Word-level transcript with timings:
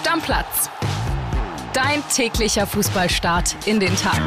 Stammplatz. 0.00 0.70
Dein 1.74 2.02
täglicher 2.08 2.66
Fußballstart 2.66 3.54
in 3.66 3.80
den 3.80 3.94
Tag. 3.96 4.18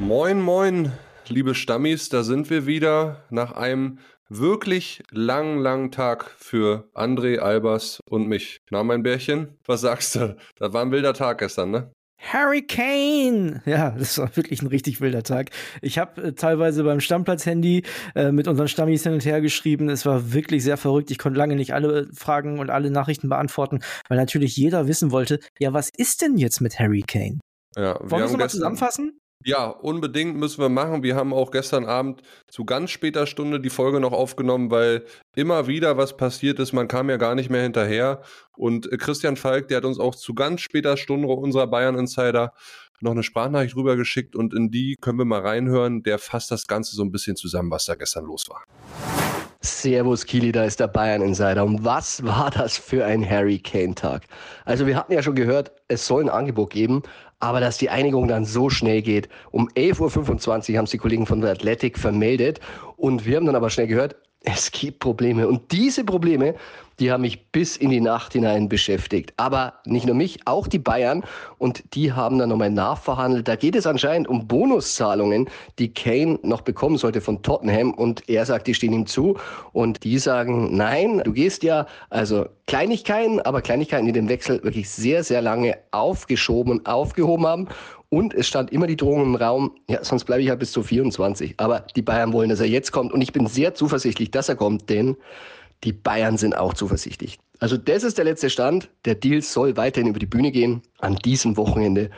Moin, 0.00 0.40
moin, 0.40 0.90
liebe 1.28 1.54
Stammis, 1.54 2.08
da 2.08 2.24
sind 2.24 2.50
wir 2.50 2.66
wieder 2.66 3.24
nach 3.30 3.52
einem 3.52 4.00
wirklich 4.28 5.04
langen, 5.12 5.60
langen 5.60 5.92
Tag 5.92 6.28
für 6.36 6.90
André, 6.94 7.38
Albers 7.38 8.00
und 8.10 8.26
mich. 8.26 8.58
Na, 8.70 8.82
mein 8.82 9.04
Bärchen, 9.04 9.56
was 9.64 9.82
sagst 9.82 10.16
du? 10.16 10.36
Das 10.56 10.72
war 10.72 10.82
ein 10.82 10.90
wilder 10.90 11.14
Tag 11.14 11.38
gestern, 11.38 11.70
ne? 11.70 11.92
Harry 12.20 12.62
Kane! 12.62 13.62
Ja, 13.64 13.90
das 13.90 14.18
war 14.18 14.34
wirklich 14.36 14.62
ein 14.62 14.66
richtig 14.66 15.00
wilder 15.00 15.22
Tag. 15.22 15.50
Ich 15.80 15.98
habe 15.98 16.22
äh, 16.22 16.32
teilweise 16.32 16.84
beim 16.84 17.00
Stammplatz-Handy 17.00 17.84
äh, 18.14 18.30
mit 18.30 18.46
unseren 18.46 18.68
Stammis 18.68 19.02
hin 19.02 19.14
und 19.14 19.24
her 19.24 19.40
geschrieben. 19.40 19.88
Es 19.88 20.04
war 20.04 20.32
wirklich 20.32 20.62
sehr 20.62 20.76
verrückt. 20.76 21.10
Ich 21.10 21.18
konnte 21.18 21.38
lange 21.38 21.56
nicht 21.56 21.72
alle 21.74 22.08
Fragen 22.12 22.58
und 22.58 22.70
alle 22.70 22.90
Nachrichten 22.90 23.28
beantworten, 23.28 23.80
weil 24.08 24.18
natürlich 24.18 24.56
jeder 24.56 24.86
wissen 24.86 25.10
wollte, 25.10 25.40
ja, 25.58 25.72
was 25.72 25.90
ist 25.96 26.22
denn 26.22 26.36
jetzt 26.36 26.60
mit 26.60 26.78
Harry 26.78 27.02
Kane? 27.06 27.40
Ja, 27.76 27.98
Wollen 28.00 28.22
wir 28.22 28.24
es 28.26 28.32
nochmal 28.32 28.50
zusammenfassen? 28.50 29.18
Ja, 29.42 29.68
unbedingt 29.68 30.36
müssen 30.36 30.60
wir 30.60 30.68
machen. 30.68 31.02
Wir 31.02 31.16
haben 31.16 31.32
auch 31.32 31.50
gestern 31.50 31.86
Abend 31.86 32.20
zu 32.48 32.66
ganz 32.66 32.90
später 32.90 33.26
Stunde 33.26 33.58
die 33.58 33.70
Folge 33.70 33.98
noch 33.98 34.12
aufgenommen, 34.12 34.70
weil 34.70 35.04
immer 35.34 35.66
wieder 35.66 35.96
was 35.96 36.16
passiert 36.16 36.58
ist. 36.58 36.74
Man 36.74 36.88
kam 36.88 37.08
ja 37.08 37.16
gar 37.16 37.34
nicht 37.34 37.48
mehr 37.48 37.62
hinterher. 37.62 38.20
Und 38.54 38.92
äh, 38.92 38.98
Christian 38.98 39.36
Falk, 39.36 39.68
der 39.68 39.78
hat 39.78 39.86
uns 39.86 39.98
auch 39.98 40.14
zu 40.14 40.34
ganz 40.34 40.60
später 40.60 40.98
Stunde 40.98 41.28
unserer 41.28 41.66
Bayern 41.66 41.98
Insider 41.98 42.52
noch 43.00 43.12
eine 43.12 43.22
Sprachnachricht 43.22 43.76
rübergeschickt 43.76 44.36
und 44.36 44.52
in 44.52 44.70
die 44.70 44.96
können 45.00 45.16
wir 45.16 45.24
mal 45.24 45.40
reinhören. 45.40 46.02
Der 46.02 46.18
fasst 46.18 46.50
das 46.50 46.66
Ganze 46.66 46.94
so 46.94 47.02
ein 47.02 47.10
bisschen 47.10 47.34
zusammen, 47.34 47.70
was 47.70 47.86
da 47.86 47.94
gestern 47.94 48.26
los 48.26 48.46
war. 48.50 48.62
Servus 49.62 50.24
Kili, 50.24 50.52
da 50.52 50.64
ist 50.64 50.80
der 50.80 50.88
Bayern 50.88 51.20
Insider. 51.20 51.64
Und 51.64 51.84
was 51.84 52.22
war 52.24 52.50
das 52.50 52.78
für 52.78 53.04
ein 53.04 53.28
Harry 53.28 53.58
Kane 53.58 53.94
Tag? 53.94 54.22
Also 54.64 54.86
wir 54.86 54.96
hatten 54.96 55.12
ja 55.12 55.22
schon 55.22 55.34
gehört, 55.34 55.72
es 55.88 56.06
soll 56.06 56.22
ein 56.22 56.30
Angebot 56.30 56.70
geben, 56.70 57.02
aber 57.40 57.60
dass 57.60 57.78
die 57.78 57.90
Einigung 57.90 58.28
dann 58.28 58.44
so 58.44 58.70
schnell 58.70 59.02
geht. 59.02 59.28
Um 59.50 59.68
11.25 59.70 60.70
Uhr 60.70 60.76
haben 60.78 60.84
es 60.84 60.90
die 60.90 60.98
Kollegen 60.98 61.26
von 61.26 61.40
der 61.40 61.50
Athletic 61.50 61.98
vermeldet 61.98 62.60
und 62.96 63.26
wir 63.26 63.36
haben 63.36 63.46
dann 63.46 63.56
aber 63.56 63.70
schnell 63.70 63.86
gehört, 63.86 64.16
es 64.42 64.70
gibt 64.72 65.00
Probleme. 65.00 65.46
Und 65.46 65.70
diese 65.72 66.02
Probleme, 66.04 66.54
die 66.98 67.10
haben 67.10 67.22
mich 67.22 67.50
bis 67.50 67.76
in 67.76 67.90
die 67.90 68.00
Nacht 68.00 68.32
hinein 68.32 68.68
beschäftigt. 68.68 69.32
Aber 69.36 69.74
nicht 69.84 70.06
nur 70.06 70.14
mich, 70.14 70.40
auch 70.46 70.66
die 70.66 70.78
Bayern. 70.78 71.24
Und 71.58 71.82
die 71.94 72.12
haben 72.12 72.38
dann 72.38 72.48
nochmal 72.48 72.70
nachverhandelt. 72.70 73.48
Da 73.48 73.56
geht 73.56 73.74
es 73.74 73.86
anscheinend 73.86 74.28
um 74.28 74.46
Bonuszahlungen, 74.46 75.48
die 75.78 75.92
Kane 75.92 76.38
noch 76.42 76.62
bekommen 76.62 76.96
sollte 76.96 77.20
von 77.20 77.42
Tottenham. 77.42 77.92
Und 77.92 78.28
er 78.28 78.46
sagt, 78.46 78.66
die 78.66 78.74
stehen 78.74 78.92
ihm 78.92 79.06
zu. 79.06 79.38
Und 79.72 80.04
die 80.04 80.18
sagen, 80.18 80.74
nein, 80.74 81.22
du 81.24 81.32
gehst 81.32 81.62
ja, 81.62 81.86
also 82.08 82.46
Kleinigkeiten, 82.66 83.40
aber 83.40 83.60
Kleinigkeiten, 83.60 84.06
die 84.06 84.12
den 84.12 84.28
Wechsel 84.28 84.62
wirklich 84.62 84.88
sehr, 84.88 85.22
sehr 85.24 85.42
lange 85.42 85.76
aufgeschoben 85.90 86.72
und 86.78 86.86
aufgehoben 86.86 87.46
haben. 87.46 87.68
Und 88.10 88.34
es 88.34 88.48
stand 88.48 88.72
immer 88.72 88.88
die 88.88 88.96
Drohung 88.96 89.22
im 89.22 89.34
Raum, 89.36 89.76
ja, 89.88 90.02
sonst 90.02 90.24
bleibe 90.24 90.42
ich 90.42 90.50
halt 90.50 90.58
bis 90.58 90.72
zu 90.72 90.82
24. 90.82 91.54
Aber 91.58 91.86
die 91.94 92.02
Bayern 92.02 92.32
wollen, 92.32 92.50
dass 92.50 92.60
er 92.60 92.66
jetzt 92.66 92.90
kommt. 92.90 93.12
Und 93.12 93.22
ich 93.22 93.32
bin 93.32 93.46
sehr 93.46 93.74
zuversichtlich, 93.74 94.32
dass 94.32 94.48
er 94.48 94.56
kommt, 94.56 94.90
denn 94.90 95.16
die 95.84 95.92
Bayern 95.92 96.36
sind 96.36 96.56
auch 96.56 96.74
zuversichtlich. 96.74 97.38
Also 97.60 97.76
das 97.76 98.02
ist 98.02 98.18
der 98.18 98.24
letzte 98.24 98.50
Stand. 98.50 98.90
Der 99.04 99.14
Deal 99.14 99.40
soll 99.42 99.76
weiterhin 99.76 100.08
über 100.08 100.18
die 100.18 100.26
Bühne 100.26 100.50
gehen 100.50 100.82
an 100.98 101.16
diesem 101.16 101.56
Wochenende. 101.56 102.10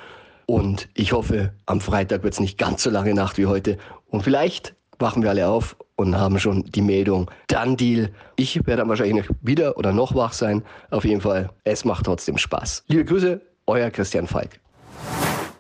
Und 0.46 0.88
ich 0.94 1.12
hoffe, 1.12 1.52
am 1.66 1.80
Freitag 1.80 2.22
wird 2.22 2.32
es 2.32 2.40
nicht 2.40 2.56
ganz 2.56 2.82
so 2.82 2.90
lange 2.90 3.14
Nacht 3.14 3.36
wie 3.36 3.46
heute. 3.46 3.76
Und 4.08 4.22
vielleicht 4.22 4.74
wachen 4.98 5.22
wir 5.22 5.30
alle 5.30 5.48
auf 5.48 5.76
und 5.96 6.16
haben 6.16 6.38
schon 6.38 6.64
die 6.64 6.82
Meldung, 6.82 7.30
dann 7.48 7.76
Deal. 7.76 8.10
Ich 8.36 8.56
werde 8.66 8.78
dann 8.78 8.88
wahrscheinlich 8.88 9.26
wieder 9.42 9.76
oder 9.76 9.92
noch 9.92 10.14
wach 10.14 10.32
sein. 10.32 10.62
Auf 10.90 11.04
jeden 11.04 11.20
Fall, 11.20 11.50
es 11.64 11.84
macht 11.84 12.06
trotzdem 12.06 12.38
Spaß. 12.38 12.84
Liebe 12.88 13.04
Grüße, 13.04 13.40
euer 13.66 13.90
Christian 13.90 14.26
Falk. 14.26 14.61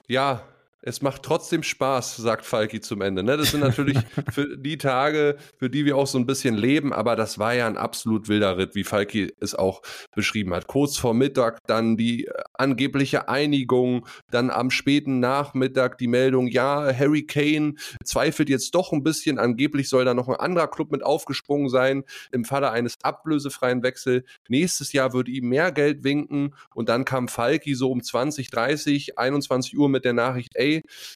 Ja, 0.08 0.42
es 0.84 1.00
macht 1.00 1.22
trotzdem 1.22 1.62
Spaß, 1.62 2.16
sagt 2.16 2.44
Falki 2.44 2.80
zum 2.80 3.02
Ende. 3.02 3.22
Ne? 3.22 3.36
Das 3.36 3.52
sind 3.52 3.60
natürlich 3.60 3.98
für 4.32 4.58
die 4.58 4.78
Tage, 4.78 5.36
für 5.56 5.70
die 5.70 5.84
wir 5.84 5.96
auch 5.96 6.08
so 6.08 6.18
ein 6.18 6.26
bisschen 6.26 6.56
leben, 6.56 6.92
aber 6.92 7.14
das 7.14 7.38
war 7.38 7.54
ja 7.54 7.68
ein 7.68 7.76
absolut 7.76 8.28
wilder 8.28 8.58
Ritt, 8.58 8.74
wie 8.74 8.82
Falki 8.82 9.32
es 9.40 9.54
auch 9.54 9.82
beschrieben 10.14 10.52
hat. 10.52 10.66
Kurz 10.66 10.96
vor 10.96 11.14
Mittag 11.14 11.58
dann 11.66 11.96
die 11.96 12.26
äh, 12.26 12.32
angebliche 12.54 13.28
Einigung, 13.28 14.06
dann 14.30 14.50
am 14.50 14.70
späten 14.70 15.20
Nachmittag 15.20 15.98
die 15.98 16.08
Meldung, 16.08 16.48
ja, 16.48 16.92
Harry 16.92 17.24
Kane 17.26 17.74
zweifelt 18.04 18.48
jetzt 18.48 18.74
doch 18.74 18.92
ein 18.92 19.04
bisschen, 19.04 19.38
angeblich 19.38 19.88
soll 19.88 20.04
da 20.04 20.14
noch 20.14 20.28
ein 20.28 20.36
anderer 20.36 20.68
Club 20.68 20.90
mit 20.90 21.04
aufgesprungen 21.04 21.68
sein 21.68 22.02
im 22.32 22.44
Falle 22.44 22.72
eines 22.72 22.96
ablösefreien 23.02 23.84
Wechsels. 23.84 24.24
Nächstes 24.48 24.92
Jahr 24.92 25.12
würde 25.12 25.30
ihm 25.30 25.48
mehr 25.48 25.70
Geld 25.70 26.02
winken 26.02 26.54
und 26.74 26.88
dann 26.88 27.04
kam 27.04 27.28
Falki 27.28 27.74
so 27.76 27.92
um 27.92 28.02
20, 28.02 28.50
30, 28.50 29.18
21 29.18 29.78
Uhr 29.78 29.88
mit 29.88 30.04
der 30.04 30.12
Nachricht, 30.12 30.50
ey, 30.54 30.71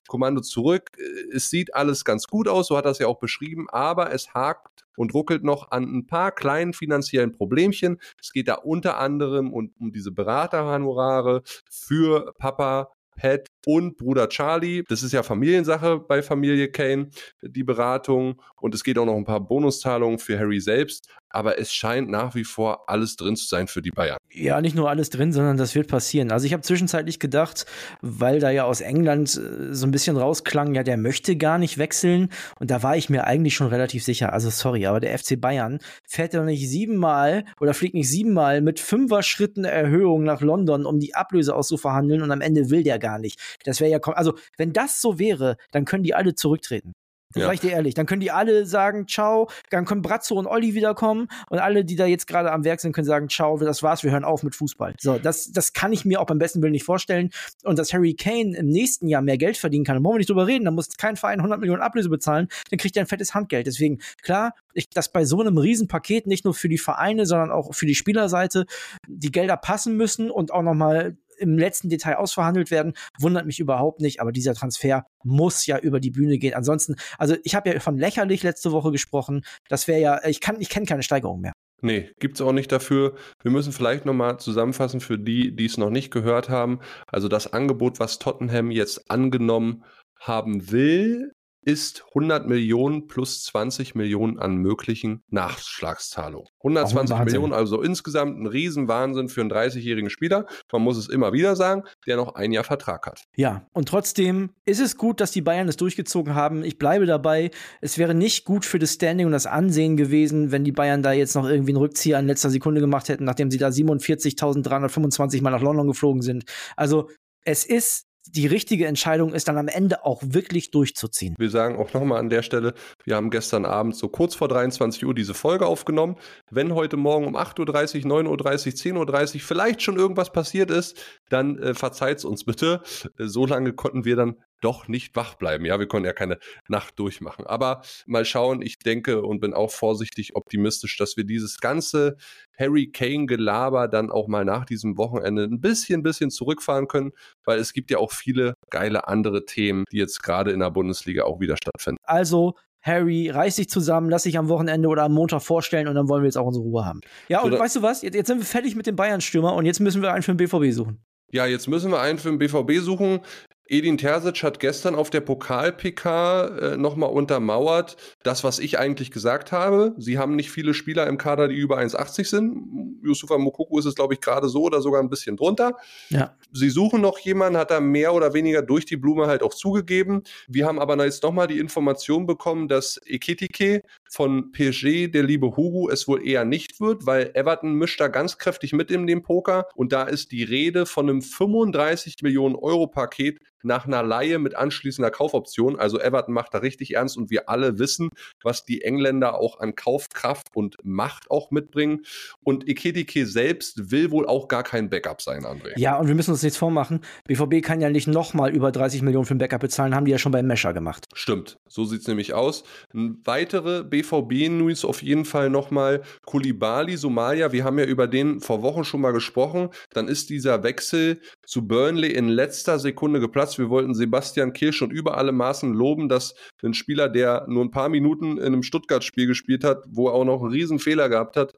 Kommando 0.07 0.43
zurück. 0.43 0.91
Es 1.33 1.51
sieht 1.51 1.75
alles 1.75 2.05
ganz 2.05 2.27
gut 2.27 2.49
aus, 2.49 2.69
so 2.69 2.77
hat 2.77 2.85
er 2.85 2.91
es 2.91 2.99
ja 2.99 3.07
auch 3.07 3.19
beschrieben, 3.19 3.69
aber 3.71 4.13
es 4.13 4.35
hakt 4.35 4.85
und 4.97 5.15
ruckelt 5.15 5.45
noch 5.45 5.71
an 5.71 5.85
ein 5.85 6.07
paar 6.07 6.33
kleinen 6.33 6.73
finanziellen 6.73 7.33
Problemchen. 7.33 7.99
Es 8.21 8.33
geht 8.33 8.49
da 8.49 8.55
unter 8.55 8.99
anderem 8.99 9.53
um, 9.53 9.73
um 9.79 9.93
diese 9.93 10.13
Beraterhonorare 10.13 11.43
für 11.71 12.35
Papa 12.39 12.91
Pat 13.17 13.49
und 13.67 13.97
Bruder 13.97 14.29
Charlie. 14.29 14.85
Das 14.89 15.03
ist 15.03 15.13
ja 15.13 15.23
Familiensache 15.23 15.99
bei 15.99 16.23
Familie 16.23 16.71
Kane, 16.71 17.09
die 17.43 17.65
Beratung. 17.65 18.41
Und 18.61 18.75
es 18.75 18.85
geht 18.85 18.99
auch 18.99 19.07
noch 19.07 19.17
ein 19.17 19.25
paar 19.25 19.41
Bonuszahlungen 19.41 20.19
für 20.19 20.39
Harry 20.39 20.61
selbst. 20.61 21.09
Aber 21.37 21.59
es 21.59 21.71
scheint 21.71 22.09
nach 22.09 22.35
wie 22.35 22.45
vor 22.45 22.89
alles 22.89 23.17
drin 23.17 23.37
zu 23.37 23.45
sein 23.45 23.67
für 23.67 23.83
die 23.83 23.91
Bayern. 23.91 24.17
Ja, 24.33 24.63
nicht 24.63 24.75
nur 24.75 24.89
alles 24.89 25.11
drin, 25.11 25.35
sondern 25.35 25.59
das 25.59 25.75
wird 25.75 25.87
passieren. 25.87 26.33
Also 26.33 26.47
ich 26.47 26.55
habe 26.55 26.63
zwischenzeitlich 26.63 27.21
gedacht, 27.21 27.67
weil 28.01 28.41
da 28.41 28.49
ja 28.49 28.65
aus 28.65 28.81
England 28.81 29.37
äh, 29.37 29.75
so 29.75 29.87
ein 29.87 29.91
bisschen 29.91 30.17
rausklang, 30.17 30.75
ja, 30.75 30.83
der 30.83 30.97
möchte 30.97 31.37
gar 31.37 31.59
nicht 31.59 31.77
wechseln. 31.77 32.31
Und 32.59 32.71
da 32.71 32.83
war 32.83 32.97
ich 32.97 33.11
mir 33.11 33.27
eigentlich 33.27 33.55
schon 33.55 33.67
relativ 33.67 34.03
sicher. 34.03 34.33
Also 34.33 34.49
sorry, 34.49 34.87
aber 34.87 34.99
der 34.99 35.19
FC 35.19 35.39
Bayern 35.39 35.81
fährt 36.09 36.33
ja 36.33 36.43
nicht 36.43 36.71
siebenmal 36.71 37.45
oder 37.61 37.75
fliegt 37.75 37.93
nicht 37.93 38.09
siebenmal 38.09 38.63
mit 38.63 38.81
fünfer 38.81 39.23
Schritten 39.23 39.67
Erhöhung 39.67 40.25
nach 40.25 40.41
London, 40.41 40.87
um 40.87 41.01
die 41.01 41.15
Ablöse 41.15 41.55
auszuverhandeln 41.55 42.23
und 42.23 42.31
am 42.31 42.41
Ende 42.41 42.71
will 42.71 42.83
der 42.83 42.99
gar 42.99 43.19
nicht. 43.19 43.39
Das 43.65 43.81
wäre 43.81 43.91
ja, 43.91 43.99
also 44.15 44.39
wenn 44.57 44.73
das 44.73 45.03
so 45.03 45.19
wäre, 45.19 45.59
dann 45.71 45.85
können 45.85 46.03
die 46.03 46.15
alle 46.15 46.35
zurücktreten. 46.35 46.95
Das 47.33 47.41
ja. 47.41 47.47
sag 47.47 47.55
ich 47.55 47.61
dir 47.61 47.73
ehrlich. 47.73 47.95
Dann 47.95 48.07
können 48.07 48.21
die 48.21 48.31
alle 48.31 48.67
sagen, 48.67 49.09
ciao, 49.09 49.49
dann 49.71 49.85
können 49.85 50.03
Brazzo 50.03 50.37
und 50.37 50.47
Olli 50.47 50.75
wiederkommen 50.75 51.29
und 51.51 51.59
alle, 51.59 51.85
die 51.85 51.97
da 51.97 52.07
jetzt 52.07 52.27
gerade 52.27 52.53
am 52.53 52.65
Werk 52.65 52.81
sind, 52.81 52.93
können 52.93 53.07
sagen, 53.07 53.29
ciao, 53.29 53.59
das 53.59 53.83
war's, 53.83 54.05
wir 54.05 54.11
hören 54.13 54.25
auf 54.25 54.43
mit 54.43 54.55
Fußball. 54.55 54.95
So, 54.99 55.19
das, 55.19 55.51
das 55.51 55.73
kann 55.73 55.93
ich 55.93 56.05
mir 56.05 56.21
auch 56.21 56.27
beim 56.27 56.39
besten 56.39 56.63
Willen 56.63 56.73
nicht 56.73 56.85
vorstellen. 56.85 57.31
Und 57.65 57.79
dass 57.79 57.93
Harry 57.93 58.15
Kane 58.15 58.57
im 58.57 58.69
nächsten 58.69 59.09
Jahr 59.09 59.23
mehr 59.23 59.39
Geld 59.39 59.57
verdienen 59.57 59.85
kann, 59.85 59.97
da 59.97 60.01
brauchen 60.01 60.15
wir 60.15 60.19
nicht 60.19 60.31
drüber 60.31 60.47
reden, 60.47 60.65
da 60.65 60.71
muss 60.71 60.89
kein 60.97 61.17
Verein 61.17 61.41
100 61.41 61.61
Millionen 61.61 61.83
Ablöse 61.83 62.09
bezahlen, 62.09 62.49
dann 62.71 62.79
kriegt 62.79 62.97
er 62.97 63.03
ein 63.03 63.09
fettes 63.09 63.35
Handgeld. 63.35 63.67
Deswegen, 63.67 63.99
klar, 64.23 64.55
ich, 64.73 64.89
dass 64.91 65.11
bei 65.11 65.25
so 65.25 65.41
einem 65.41 65.59
Riesenpaket 65.59 66.27
nicht 66.27 66.45
nur 66.45 66.55
für 66.55 66.69
die 66.69 66.79
Vereine, 66.79 67.27
sondern 67.27 67.51
auch 67.51 67.75
für 67.75 67.87
die 67.87 67.95
Spielerseite 67.95 68.67
die 69.09 69.33
Gelder 69.33 69.57
passen 69.57 69.97
müssen 69.97 70.31
und 70.31 70.53
auch 70.53 70.63
nochmal 70.63 71.17
im 71.39 71.59
letzten 71.59 71.89
Detail 71.89 72.17
ausverhandelt 72.17 72.71
werden, 72.71 72.95
wundert 73.19 73.47
mich 73.47 73.61
überhaupt 73.61 74.01
nicht, 74.01 74.21
aber 74.21 74.33
dieser 74.33 74.55
Transfer 74.55 75.07
muss 75.23 75.67
ja 75.67 75.79
über 75.79 76.01
die 76.01 76.11
Bühne 76.11 76.39
gehen. 76.39 76.55
Ansonsten, 76.55 76.97
also 77.19 77.37
ich 77.45 77.55
habe 77.55 77.71
ja 77.71 77.81
von 77.81 77.99
lächerlich 77.99 78.43
letzte 78.43 78.73
Woche 78.73 78.91
gesprochen, 78.91 79.45
das 79.69 79.89
wäre 79.89 80.01
ja, 80.01 80.25
ich 80.25 80.41
kann, 80.41 80.61
ich 80.61 80.69
kenne 80.69 80.87
keine 80.87 81.03
Steigerung 81.03 81.41
mehr. 81.41 81.53
Nee, 81.83 82.11
gibt's 82.19 82.41
auch 82.41 82.53
nicht 82.53 82.73
dafür. 82.73 83.15
Wir 83.43 83.51
müssen 83.51 83.73
vielleicht 83.73 84.07
nochmal 84.07 84.39
zusammenfassen 84.41 85.01
für 85.01 85.19
die, 85.19 85.55
die 85.55 85.67
es 85.67 85.77
noch 85.77 85.91
nicht 85.91 86.11
gehört 86.11 86.49
haben. 86.49 86.81
Also 87.07 87.29
das 87.29 87.53
Angebot, 87.53 88.01
was 88.01 88.19
Tottenham 88.19 88.71
jetzt 88.71 89.11
angenommen 89.11 89.85
haben 90.19 90.71
will, 90.71 91.33
ist 91.67 92.05
100 92.15 92.47
Millionen 92.47 93.09
plus 93.09 93.43
20 93.45 93.97
Millionen 93.97 94.39
an 94.39 94.57
möglichen 94.57 95.25
Nachschlagszahlungen. 95.29 96.49
120 96.63 97.19
Millionen, 97.25 97.53
also 97.53 97.83
insgesamt 97.83 98.41
ein 98.41 98.47
Riesenwahnsinn 98.47 99.29
für 99.29 99.41
einen 99.41 99.51
30-jährigen 99.51 100.09
Spieler. 100.09 100.47
Man 100.73 100.83
muss 100.83 100.97
es 100.97 101.09
immer 101.09 101.33
wieder 101.33 101.57
sagen, 101.57 101.83
der 102.07 102.17
noch 102.17 102.37
ein 102.37 102.53
Jahr 102.53 102.63
Vertrag 102.63 103.07
hat. 103.07 103.25
Ja, 103.35 103.67
und 103.73 103.89
trotzdem 103.89 104.51
ist 104.65 104.81
es 104.81 104.97
gut, 104.97 105.21
dass 105.21 105.33
die 105.33 105.43
Bayern 105.43 105.69
es 105.69 105.77
durchgezogen 105.77 106.37
haben. 106.37 106.63
Ich 106.63 106.79
bleibe 106.79 107.05
dabei. 107.05 107.51
Es 107.81 107.99
wäre 107.99 108.15
nicht 108.15 108.45
gut 108.45 108.65
für 108.65 108.79
das 108.79 108.93
Standing 108.93 109.27
und 109.27 109.33
das 109.33 109.47
Ansehen 109.47 109.97
gewesen, 109.97 110.53
wenn 110.53 110.63
die 110.63 110.73
Bayern 110.73 111.03
da 111.03 111.13
jetzt 111.13 111.35
noch 111.35 111.49
irgendwie 111.49 111.73
einen 111.73 111.79
Rückzieher 111.79 112.21
in 112.21 112.29
letzter 112.29 112.51
Sekunde 112.51 112.81
gemacht 112.81 113.09
hätten, 113.09 113.25
nachdem 113.25 113.51
sie 113.51 113.59
da 113.59 113.69
47.325 113.69 115.43
Mal 115.43 115.51
nach 115.51 115.63
London 115.63 115.89
geflogen 115.89 116.23
sind. 116.23 116.45
Also 116.77 117.11
es 117.45 117.65
ist 117.65 118.07
die 118.27 118.47
richtige 118.47 118.87
Entscheidung 118.87 119.33
ist, 119.33 119.49
dann 119.49 119.59
am 119.59 119.69
Ende 119.69 120.05
auch 120.05 120.23
wirklich 120.25 120.71
durchzuziehen. 120.71 121.35
Wir 121.39 121.51
sagen 121.51 121.77
auch 121.77 121.93
nochmal 121.93 122.19
an 122.19 122.29
der 122.29 122.43
Stelle, 122.43 122.75
wir 123.05 123.17
haben 123.17 123.31
gestern 123.31 123.65
Abend 123.65 123.97
so 123.97 124.09
kurz 124.09 124.35
vor 124.35 124.49
23 124.49 125.05
Uhr 125.05 125.15
diese 125.15 125.35
Folge 125.35 125.67
aufgenommen. 125.67 126.17
Wenn 126.51 126.75
heute 126.75 126.97
Morgen 126.97 127.27
um 127.27 127.37
8.30 127.37 128.05
Uhr, 128.05 128.23
9.30 128.23 128.27
Uhr, 128.29 129.05
10.30 129.05 129.35
Uhr 129.35 129.41
vielleicht 129.41 129.83
schon 129.83 129.97
irgendwas 129.97 130.33
passiert 130.33 130.71
ist, 130.71 130.97
dann 131.29 131.59
äh, 131.59 131.75
verzeiht 131.75 132.19
es 132.19 132.25
uns 132.25 132.45
bitte. 132.45 132.83
Äh, 133.19 133.27
so 133.27 133.47
lange 133.47 133.73
konnten 133.73 134.05
wir 134.05 134.17
dann 134.17 134.37
doch 134.61 134.89
nicht 134.89 135.17
wach 135.17 135.35
bleiben. 135.35 135.65
Ja, 135.65 135.79
wir 135.79 135.87
konnten 135.87 136.07
ja 136.07 136.13
keine 136.13 136.39
Nacht 136.69 136.99
durchmachen. 136.99 137.47
Aber 137.47 137.83
mal 138.07 138.25
schauen, 138.25 138.63
ich 138.63 138.79
denke 138.79 139.23
und 139.23 139.41
bin 139.41 139.55
auch 139.55 139.71
vorsichtig 139.71 140.35
optimistisch, 140.35 140.97
dass 140.97 141.17
wir 141.17 141.25
dieses 141.25 141.59
ganze 141.59 142.17
Harry 142.59 142.91
Kane-Gelaber 142.91 143.89
dann 143.89 144.11
auch 144.11 144.29
mal 144.29 144.45
nach 144.45 144.65
diesem 144.65 144.97
Wochenende 144.97 145.45
ein 145.45 145.61
bisschen, 145.61 146.03
bisschen 146.03 146.31
zurückfahren 146.31 146.89
können, 146.89 147.13
weil 147.45 147.59
es 147.59 147.73
gibt 147.73 147.91
ja 147.91 147.99
auch 147.99 148.13
viele 148.13 148.55
geile 148.71 149.09
andere 149.09 149.45
Themen, 149.45 149.85
die 149.93 149.99
jetzt 149.99 150.23
gerade 150.23 150.53
in 150.53 150.61
der 150.61 150.71
Bundesliga 150.71 151.25
auch 151.25 151.41
wieder 151.41 151.57
stattfinden. 151.57 151.99
Also 152.05 152.55
Harry, 152.87 153.31
reiß 153.31 153.57
dich 153.57 153.69
zusammen, 153.69 154.09
lass 154.09 154.23
dich 154.23 154.39
am 154.39 154.49
Wochenende 154.49 154.89
oder 154.89 155.03
am 155.03 155.13
Montag 155.13 155.43
vorstellen 155.43 155.89
und 155.89 155.97
dann 155.97 156.09
wollen 156.09 156.23
wir 156.23 156.29
jetzt 156.29 156.39
auch 156.39 156.47
unsere 156.47 156.65
Ruhe 156.65 156.85
haben. 156.85 157.01
Ja, 157.29 157.41
und 157.43 157.51
so, 157.51 157.59
weißt 157.59 157.77
du 157.77 157.83
was? 157.83 158.03
Jetzt, 158.03 158.15
jetzt, 158.15 158.29
sind 158.29 158.39
wir 158.39 158.45
fertig 158.45 158.77
mit 158.77 158.87
dem 158.87 158.95
Bayern-Stürmer 158.95 159.55
und 159.55 159.67
jetzt 159.67 159.81
müssen 159.81 160.03
wir 160.03 160.13
einen 160.13 160.23
für 160.23 160.33
den 160.33 160.37
BVB 160.37 160.73
suchen. 160.73 161.05
Ja, 161.33 161.47
jetzt 161.47 161.67
müssen 161.67 161.91
wir 161.91 162.01
einen 162.01 162.19
für 162.19 162.29
den 162.29 162.39
BVB 162.39 162.81
suchen. 162.81 163.21
Edin 163.69 163.99
Terzic 163.99 164.43
hat 164.43 164.61
gestern 164.61 164.95
auf 164.95 165.11
der 165.11 165.21
Pokal-PK 165.21 166.47
äh, 166.47 166.77
nochmal 166.77 167.11
untermauert, 167.11 167.97
das, 168.23 168.45
was 168.45 168.59
ich 168.59 168.79
eigentlich 168.79 169.11
gesagt 169.11 169.53
habe. 169.53 169.95
Sie 169.99 170.19
haben 170.19 170.37
nicht 170.37 170.51
viele 170.51 170.75
Spieler 170.75 171.07
im 171.07 171.19
Kader, 171.19 171.49
die 171.49 171.57
über 171.57 171.79
1,80 171.79 172.29
sind. 172.29 173.01
Yusufa 173.03 173.39
Mokoko 173.39 173.79
ist 173.79 173.87
es, 173.87 173.95
glaube 173.95 174.15
ich, 174.15 174.21
gerade 174.21 174.49
so 174.49 174.63
oder 174.63 174.81
sogar 174.81 175.03
ein 175.03 175.11
bisschen 175.11 175.37
drunter. 175.37 175.77
Ja. 176.11 176.37
Sie 176.53 176.71
suchen 176.71 177.01
noch 177.01 177.19
jemanden, 177.19 177.59
hat 177.59 177.71
er 177.71 177.81
mehr 177.81 178.15
oder 178.15 178.35
weniger 178.35 178.63
durch 178.63 178.85
die 178.85 178.97
Blume 178.97 179.27
halt 179.27 179.43
auch 179.43 179.55
zugegeben. 179.55 180.23
Wir 180.49 180.67
haben 180.67 180.79
aber 180.79 181.03
jetzt 181.05 181.23
nochmal 181.23 181.47
die 181.47 181.59
Information 181.59 182.27
bekommen, 182.27 182.69
dass 182.69 183.01
Ekitike 183.05 183.83
von 184.11 184.53
PSG, 184.53 185.09
der 185.09 185.23
liebe 185.23 185.57
Hugo, 185.57 185.89
es 185.91 186.09
wohl 186.09 186.27
eher 186.27 186.45
nicht 186.45 186.81
wird, 186.81 187.07
weil 187.07 187.31
Everton 187.35 187.75
mischt 187.75 188.01
da 188.01 188.09
ganz 188.09 188.39
kräftig 188.39 188.73
mit 188.73 188.91
in 188.91 189.07
dem 189.07 189.23
Poker 189.23 189.67
und 189.75 189.93
da 189.93 190.05
ist 190.05 190.33
die 190.33 190.45
Rede 190.45 190.87
von 190.87 191.09
einem 191.09 191.23
35 191.23 192.17
Millionen 192.23 192.55
Euro 192.55 192.87
Paket 192.87 193.41
nach 193.67 193.87
einer 193.87 194.03
Laie 194.03 194.39
mit 194.39 194.55
anschließender 194.55 195.11
Kaufoption. 195.11 195.79
Also 195.79 196.01
Everton 196.01 196.33
macht 196.33 196.55
da 196.55 196.59
richtig 196.59 196.95
ernst 196.95 197.17
und 197.17 197.31
wir 197.31 197.49
alle 197.49 197.79
wissen, 197.79 198.11
was 198.43 198.65
die 198.65 198.83
Engländer 198.83 199.39
auch 199.39 199.61
an 199.61 199.75
Kaufkraft 199.75 200.49
und 200.55 200.77
Macht 200.83 201.31
auch 201.31 201.51
mitbringen. 201.51 202.03
Und 202.43 202.69
Eketike 202.69 203.27
selbst 203.27 203.91
will 203.91 204.11
wohl 204.11 204.27
auch 204.27 204.49
gar 204.49 204.63
kein 204.63 204.89
Backup 204.89 205.21
sein, 205.21 205.45
André. 205.45 205.73
Ja, 205.77 205.99
und 205.99 206.07
wir 206.09 206.15
müssen 206.15 206.31
uns 206.31 206.43
jetzt 206.43 206.57
vormachen, 206.57 207.01
BVB 207.27 207.63
kann 207.63 207.81
ja 207.81 207.91
nicht 207.91 208.07
nochmal 208.07 208.55
über 208.55 208.71
30 208.73 209.03
Millionen 209.03 209.27
für 209.27 209.35
ein 209.35 209.39
Backup 209.39 209.61
bezahlen, 209.61 209.95
haben 209.95 210.05
die 210.05 210.13
ja 210.13 210.19
schon 210.19 210.33
beim 210.33 210.47
Mescher 210.47 210.73
gemacht. 210.73 211.07
Stimmt, 211.15 211.59
so 211.67 211.85
sieht 211.85 212.03
es 212.03 212.09
nämlich 212.09 212.35
aus. 212.35 212.65
Weitere 212.93 213.83
BVB-News 214.03 214.85
auf 214.85 215.03
jeden 215.03 215.25
Fall 215.25 215.51
nochmal. 215.51 216.03
Kulibali, 216.25 216.97
Somalia, 216.97 217.53
wir 217.53 217.65
haben 217.65 217.79
ja 217.79 217.85
über 217.85 218.07
den 218.07 218.41
vor 218.41 218.63
Wochen 218.63 218.85
schon 218.85 219.01
mal 219.01 219.13
gesprochen. 219.13 219.71
Dann 219.91 220.09
ist 220.09 220.29
dieser 220.31 220.63
Wechsel 220.63 221.21
zu 221.47 221.67
Burnley 221.67 222.13
in 222.13 222.29
letzter 222.29 222.79
Sekunde 222.79 223.21
geplatzt. 223.21 223.59
Wir 223.59 223.71
wollten 223.71 223.95
Sebastian 223.95 224.53
Kirsch 224.53 224.77
schon 224.77 224.91
über 224.91 225.17
alle 225.17 225.33
Maßen 225.33 225.73
loben, 225.73 226.09
dass 226.09 226.35
ein 226.63 226.75
Spieler, 226.75 227.09
der 227.09 227.47
nur 227.49 227.65
ein 227.65 227.71
paar 227.71 227.89
Minuten 227.89 228.39
in 228.39 228.45
einem 228.45 228.63
Stuttgart-Spiel 228.63 229.27
gespielt 229.27 229.65
hat, 229.65 229.85
wo 229.89 230.09
er 230.09 230.15
auch 230.15 230.25
noch 230.25 230.43
einen 230.43 230.53
riesen 230.53 230.79
Fehler 230.79 231.09
gehabt 231.09 231.37
hat, 231.37 231.55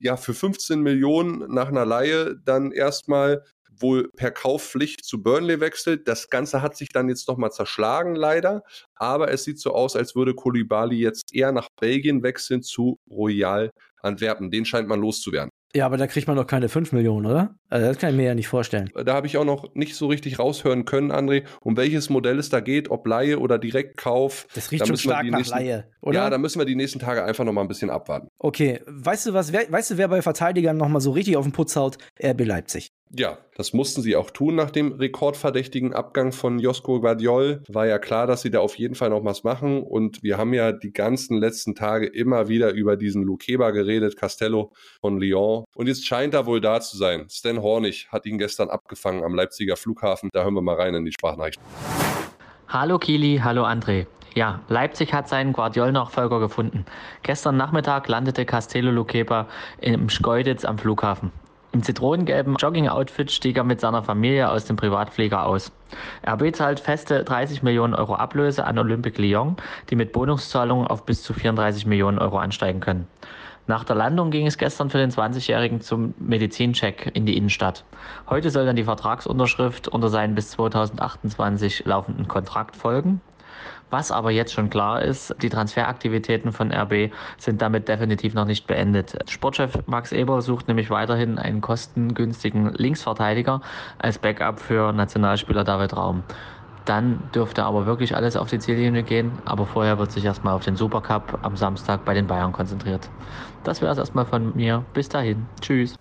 ja, 0.00 0.16
für 0.16 0.34
15 0.34 0.80
Millionen 0.80 1.52
nach 1.52 1.68
einer 1.68 1.84
Laie 1.84 2.36
dann 2.44 2.70
erstmal 2.70 3.42
wohl 3.80 4.10
per 4.16 4.30
Kaufpflicht 4.30 5.04
zu 5.04 5.22
Burnley 5.22 5.60
wechselt. 5.60 6.08
Das 6.08 6.30
Ganze 6.30 6.62
hat 6.62 6.76
sich 6.76 6.88
dann 6.88 7.08
jetzt 7.08 7.28
nochmal 7.28 7.52
zerschlagen, 7.52 8.14
leider. 8.14 8.62
Aber 8.94 9.30
es 9.30 9.44
sieht 9.44 9.60
so 9.60 9.74
aus, 9.74 9.96
als 9.96 10.14
würde 10.14 10.34
Kolibali 10.34 10.96
jetzt 10.96 11.34
eher 11.34 11.52
nach 11.52 11.68
Belgien 11.80 12.22
wechseln 12.22 12.62
zu 12.62 12.98
Royal 13.10 13.70
Antwerpen. 14.00 14.50
Den 14.50 14.64
scheint 14.64 14.88
man 14.88 15.00
loszuwerden. 15.00 15.50
Ja, 15.74 15.84
aber 15.84 15.98
da 15.98 16.06
kriegt 16.06 16.26
man 16.26 16.36
doch 16.36 16.46
keine 16.46 16.70
5 16.70 16.92
Millionen, 16.92 17.26
oder? 17.26 17.54
Also 17.68 17.86
das 17.86 17.98
kann 17.98 18.10
ich 18.10 18.16
mir 18.16 18.24
ja 18.24 18.34
nicht 18.34 18.48
vorstellen. 18.48 18.90
Da 19.04 19.12
habe 19.12 19.26
ich 19.26 19.36
auch 19.36 19.44
noch 19.44 19.74
nicht 19.74 19.96
so 19.96 20.06
richtig 20.06 20.38
raushören 20.38 20.86
können, 20.86 21.12
André, 21.12 21.44
um 21.60 21.76
welches 21.76 22.08
Modell 22.08 22.38
es 22.38 22.48
da 22.48 22.60
geht, 22.60 22.90
ob 22.90 23.06
Laie 23.06 23.38
oder 23.38 23.58
Direktkauf. 23.58 24.46
Das 24.54 24.70
riecht 24.70 24.86
schon 24.86 24.96
stark 24.96 25.26
nach 25.26 25.38
nächsten, 25.38 25.58
Laie, 25.58 25.90
oder? 26.00 26.20
Ja, 26.20 26.30
da 26.30 26.38
müssen 26.38 26.58
wir 26.58 26.64
die 26.64 26.74
nächsten 26.74 27.00
Tage 27.00 27.22
einfach 27.22 27.44
noch 27.44 27.52
mal 27.52 27.60
ein 27.60 27.68
bisschen 27.68 27.90
abwarten. 27.90 28.28
Okay, 28.38 28.80
weißt 28.86 29.26
du 29.26 29.34
was, 29.34 29.52
wer, 29.52 29.70
weißt 29.70 29.90
du, 29.90 29.98
wer 29.98 30.08
bei 30.08 30.22
Verteidigern 30.22 30.78
noch 30.78 30.88
mal 30.88 31.00
so 31.00 31.10
richtig 31.10 31.36
auf 31.36 31.44
den 31.44 31.52
Putz 31.52 31.76
haut? 31.76 31.98
RB 32.22 32.46
Leipzig. 32.46 32.88
Ja, 33.10 33.38
das 33.56 33.72
mussten 33.72 34.02
sie 34.02 34.16
auch 34.16 34.30
tun 34.30 34.54
nach 34.54 34.70
dem 34.70 34.92
rekordverdächtigen 34.92 35.94
Abgang 35.94 36.32
von 36.32 36.58
Josko 36.58 37.00
Guardiol. 37.00 37.62
War 37.68 37.86
ja 37.86 37.98
klar, 37.98 38.26
dass 38.26 38.42
sie 38.42 38.50
da 38.50 38.60
auf 38.60 38.76
jeden 38.76 38.94
Fall 38.94 39.08
noch 39.08 39.24
was 39.24 39.44
machen. 39.44 39.82
Und 39.82 40.22
wir 40.22 40.36
haben 40.36 40.52
ja 40.52 40.72
die 40.72 40.92
ganzen 40.92 41.38
letzten 41.38 41.74
Tage 41.74 42.06
immer 42.06 42.48
wieder 42.48 42.72
über 42.72 42.96
diesen 42.96 43.22
Lukeba 43.22 43.70
geredet, 43.70 44.18
Castello 44.18 44.72
von 45.00 45.18
Lyon. 45.18 45.64
Und 45.74 45.86
jetzt 45.86 46.06
scheint 46.06 46.34
er 46.34 46.44
wohl 46.44 46.60
da 46.60 46.80
zu 46.80 46.98
sein. 46.98 47.26
Stan 47.30 47.62
Hornig 47.62 48.08
hat 48.12 48.26
ihn 48.26 48.36
gestern 48.36 48.68
abgefangen 48.68 49.24
am 49.24 49.34
Leipziger 49.34 49.76
Flughafen. 49.76 50.28
Da 50.32 50.42
hören 50.42 50.54
wir 50.54 50.62
mal 50.62 50.76
rein 50.76 50.94
in 50.94 51.06
die 51.06 51.12
Sprachnachricht. 51.12 51.58
Hallo 52.68 52.98
Kili, 52.98 53.40
hallo 53.42 53.64
André. 53.64 54.06
Ja, 54.34 54.60
Leipzig 54.68 55.14
hat 55.14 55.28
seinen 55.28 55.54
Guardiol-Nachfolger 55.54 56.38
gefunden. 56.38 56.84
Gestern 57.22 57.56
Nachmittag 57.56 58.06
landete 58.08 58.44
Castello 58.44 58.90
Luqueba 58.90 59.48
im 59.80 60.10
Schkeuditz 60.10 60.66
am 60.66 60.76
Flughafen. 60.76 61.32
Im 61.72 61.82
zitronengelben 61.82 62.56
Jogging-Outfit 62.56 63.30
stieg 63.30 63.58
er 63.58 63.64
mit 63.64 63.80
seiner 63.80 64.02
Familie 64.02 64.50
aus 64.50 64.64
dem 64.64 64.76
Privatflieger 64.76 65.44
aus. 65.44 65.70
RB 66.26 66.54
zahlt 66.54 66.80
feste 66.80 67.24
30 67.24 67.62
Millionen 67.62 67.94
Euro 67.94 68.14
Ablöse 68.14 68.64
an 68.64 68.78
Olympique 68.78 69.20
Lyon, 69.20 69.56
die 69.90 69.96
mit 69.96 70.12
Bonuszahlungen 70.12 70.86
auf 70.86 71.04
bis 71.04 71.22
zu 71.22 71.34
34 71.34 71.84
Millionen 71.84 72.18
Euro 72.18 72.38
ansteigen 72.38 72.80
können. 72.80 73.06
Nach 73.66 73.84
der 73.84 73.96
Landung 73.96 74.30
ging 74.30 74.46
es 74.46 74.56
gestern 74.56 74.88
für 74.88 74.96
den 74.96 75.10
20-Jährigen 75.10 75.82
zum 75.82 76.14
Medizincheck 76.18 77.10
in 77.12 77.26
die 77.26 77.36
Innenstadt. 77.36 77.84
Heute 78.30 78.48
soll 78.48 78.64
dann 78.64 78.76
die 78.76 78.84
Vertragsunterschrift 78.84 79.88
unter 79.88 80.08
seinen 80.08 80.34
bis 80.34 80.52
2028 80.52 81.84
laufenden 81.84 82.28
Kontrakt 82.28 82.76
folgen. 82.76 83.20
Was 83.90 84.12
aber 84.12 84.30
jetzt 84.30 84.52
schon 84.52 84.70
klar 84.70 85.02
ist, 85.02 85.34
die 85.40 85.48
Transferaktivitäten 85.48 86.52
von 86.52 86.72
RB 86.72 87.10
sind 87.38 87.62
damit 87.62 87.88
definitiv 87.88 88.34
noch 88.34 88.44
nicht 88.44 88.66
beendet. 88.66 89.18
Sportchef 89.30 89.78
Max 89.86 90.12
Eber 90.12 90.42
sucht 90.42 90.68
nämlich 90.68 90.90
weiterhin 90.90 91.38
einen 91.38 91.60
kostengünstigen 91.60 92.74
Linksverteidiger 92.74 93.62
als 93.98 94.18
Backup 94.18 94.60
für 94.60 94.92
Nationalspieler 94.92 95.64
David 95.64 95.96
Raum. 95.96 96.22
Dann 96.84 97.22
dürfte 97.34 97.64
aber 97.64 97.84
wirklich 97.84 98.16
alles 98.16 98.34
auf 98.36 98.48
die 98.48 98.58
Ziellinie 98.58 99.02
gehen. 99.02 99.32
Aber 99.44 99.66
vorher 99.66 99.98
wird 99.98 100.10
sich 100.10 100.24
erstmal 100.24 100.54
auf 100.54 100.64
den 100.64 100.74
Supercup 100.74 101.38
am 101.42 101.54
Samstag 101.54 102.04
bei 102.06 102.14
den 102.14 102.26
Bayern 102.26 102.52
konzentriert. 102.52 103.10
Das 103.62 103.82
wäre 103.82 103.92
es 103.92 103.98
erstmal 103.98 104.24
von 104.24 104.56
mir. 104.56 104.84
Bis 104.94 105.08
dahin. 105.10 105.46
Tschüss. 105.60 105.96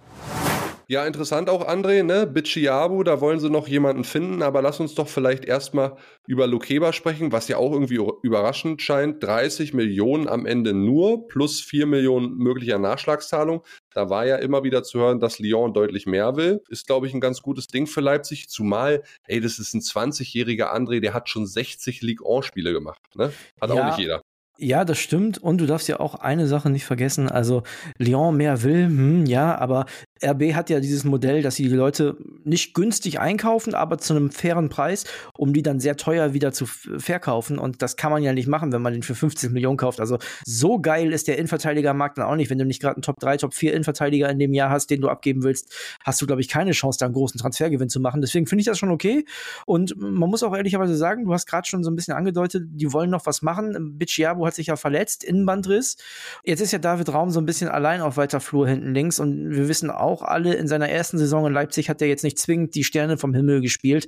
Ja, 0.89 1.05
interessant 1.05 1.49
auch, 1.49 1.67
André, 1.67 2.01
ne? 2.01 2.25
Bichiabu, 2.25 3.03
da 3.03 3.19
wollen 3.19 3.41
sie 3.41 3.49
noch 3.49 3.67
jemanden 3.67 4.05
finden, 4.05 4.41
aber 4.41 4.61
lass 4.61 4.79
uns 4.79 4.95
doch 4.95 5.09
vielleicht 5.09 5.43
erstmal 5.43 5.97
über 6.27 6.47
Lukeba 6.47 6.93
sprechen, 6.93 7.33
was 7.33 7.49
ja 7.49 7.57
auch 7.57 7.73
irgendwie 7.73 7.99
überraschend 8.23 8.81
scheint. 8.81 9.21
30 9.21 9.73
Millionen 9.73 10.29
am 10.29 10.45
Ende 10.45 10.73
nur, 10.73 11.27
plus 11.27 11.59
4 11.59 11.87
Millionen 11.87 12.37
möglicher 12.37 12.79
Nachschlagszahlung. 12.79 13.65
Da 13.93 14.09
war 14.09 14.25
ja 14.25 14.37
immer 14.37 14.63
wieder 14.63 14.81
zu 14.83 14.99
hören, 14.99 15.19
dass 15.19 15.39
Lyon 15.39 15.73
deutlich 15.73 16.05
mehr 16.05 16.37
will. 16.37 16.61
Ist, 16.69 16.87
glaube 16.87 17.05
ich, 17.05 17.13
ein 17.13 17.19
ganz 17.19 17.41
gutes 17.41 17.67
Ding 17.67 17.85
für 17.85 17.99
Leipzig. 17.99 18.47
Zumal, 18.47 19.03
ey, 19.25 19.41
das 19.41 19.59
ist 19.59 19.73
ein 19.73 19.81
20-jähriger 19.81 20.73
André, 20.73 21.01
der 21.01 21.13
hat 21.13 21.27
schon 21.27 21.45
60 21.45 22.01
Ligue 22.01 22.25
1-Spiele 22.25 22.71
gemacht. 22.71 23.01
Ne? 23.13 23.33
Hat 23.59 23.69
ja, 23.69 23.75
auch 23.75 23.85
nicht 23.87 23.99
jeder. 23.99 24.21
Ja, 24.59 24.85
das 24.85 24.97
stimmt. 24.97 25.37
Und 25.37 25.59
du 25.59 25.67
darfst 25.67 25.87
ja 25.87 25.99
auch 25.99 26.15
eine 26.15 26.47
Sache 26.47 26.69
nicht 26.71 26.85
vergessen. 26.85 27.29
Also 27.29 27.61
Lyon 27.99 28.37
mehr 28.37 28.63
will, 28.63 28.85
hm, 28.85 29.25
ja, 29.27 29.55
aber 29.55 29.85
RB 30.23 30.53
hat 30.53 30.71
ja 30.71 30.79
dieses 30.79 31.03
Modell, 31.03 31.43
dass 31.43 31.55
sie 31.55 31.69
die 31.69 31.75
Leute 31.75 32.17
nicht 32.43 32.73
günstig 32.73 33.19
einkaufen, 33.19 33.75
aber 33.75 33.99
zu 33.99 34.15
einem 34.15 34.31
fairen 34.31 34.69
Preis, 34.69 35.03
um 35.37 35.53
die 35.53 35.61
dann 35.61 35.79
sehr 35.79 35.95
teuer 35.95 36.33
wieder 36.33 36.51
zu 36.51 36.65
verkaufen. 36.65 37.59
Und 37.59 37.83
das 37.83 37.97
kann 37.97 38.11
man 38.11 38.23
ja 38.23 38.33
nicht 38.33 38.47
machen, 38.47 38.71
wenn 38.71 38.81
man 38.81 38.93
den 38.93 39.03
für 39.03 39.13
50 39.13 39.51
Millionen 39.51 39.77
kauft. 39.77 39.99
Also 39.99 40.17
so 40.43 40.79
geil 40.79 41.13
ist 41.13 41.27
der 41.27 41.37
Innenverteidigermarkt 41.37 42.17
dann 42.17 42.25
auch 42.25 42.35
nicht. 42.35 42.49
Wenn 42.49 42.57
du 42.57 42.65
nicht 42.65 42.81
gerade 42.81 42.95
einen 42.95 43.03
Top 43.03 43.19
3, 43.19 43.37
Top 43.37 43.53
4 43.53 43.73
Innenverteidiger 43.73 44.29
in 44.29 44.39
dem 44.39 44.53
Jahr 44.53 44.71
hast, 44.71 44.89
den 44.89 45.01
du 45.01 45.09
abgeben 45.09 45.43
willst, 45.43 45.71
hast 46.03 46.19
du, 46.21 46.25
glaube 46.25 46.41
ich, 46.41 46.47
keine 46.47 46.71
Chance, 46.71 46.97
da 46.99 47.05
einen 47.05 47.13
großen 47.13 47.39
Transfergewinn 47.39 47.89
zu 47.89 47.99
machen. 47.99 48.21
Deswegen 48.21 48.47
finde 48.47 48.61
ich 48.61 48.65
das 48.65 48.79
schon 48.79 48.89
okay. 48.89 49.23
Und 49.67 49.95
man 49.99 50.29
muss 50.29 50.41
auch 50.41 50.55
ehrlicherweise 50.55 50.95
sagen, 50.95 51.25
du 51.25 51.33
hast 51.33 51.45
gerade 51.45 51.67
schon 51.67 51.83
so 51.83 51.91
ein 51.91 51.95
bisschen 51.95 52.15
angedeutet, 52.15 52.63
die 52.71 52.91
wollen 52.91 53.11
noch 53.11 53.27
was 53.27 53.43
machen. 53.43 53.97
Bicciabo 53.99 54.46
hat 54.47 54.55
sich 54.55 54.67
ja 54.67 54.75
verletzt, 54.75 55.23
Innenbandriss. 55.23 55.97
Jetzt 56.43 56.61
ist 56.61 56.71
ja 56.71 56.79
David 56.79 57.13
Raum 57.13 57.29
so 57.29 57.39
ein 57.39 57.45
bisschen 57.45 57.69
allein 57.69 58.01
auf 58.01 58.17
weiter 58.17 58.39
Flur 58.39 58.67
hinten 58.67 58.93
links 58.93 59.19
und 59.19 59.51
wir 59.51 59.67
wissen 59.67 59.91
auch, 59.91 60.07
auch 60.07 60.21
alle 60.23 60.53
in 60.55 60.67
seiner 60.67 60.89
ersten 60.89 61.17
Saison 61.17 61.45
in 61.45 61.53
Leipzig 61.53 61.89
hat 61.89 62.01
er 62.01 62.07
jetzt 62.07 62.23
nicht 62.23 62.39
zwingend 62.39 62.75
die 62.75 62.83
Sterne 62.83 63.17
vom 63.17 63.33
Himmel 63.33 63.61
gespielt. 63.61 64.07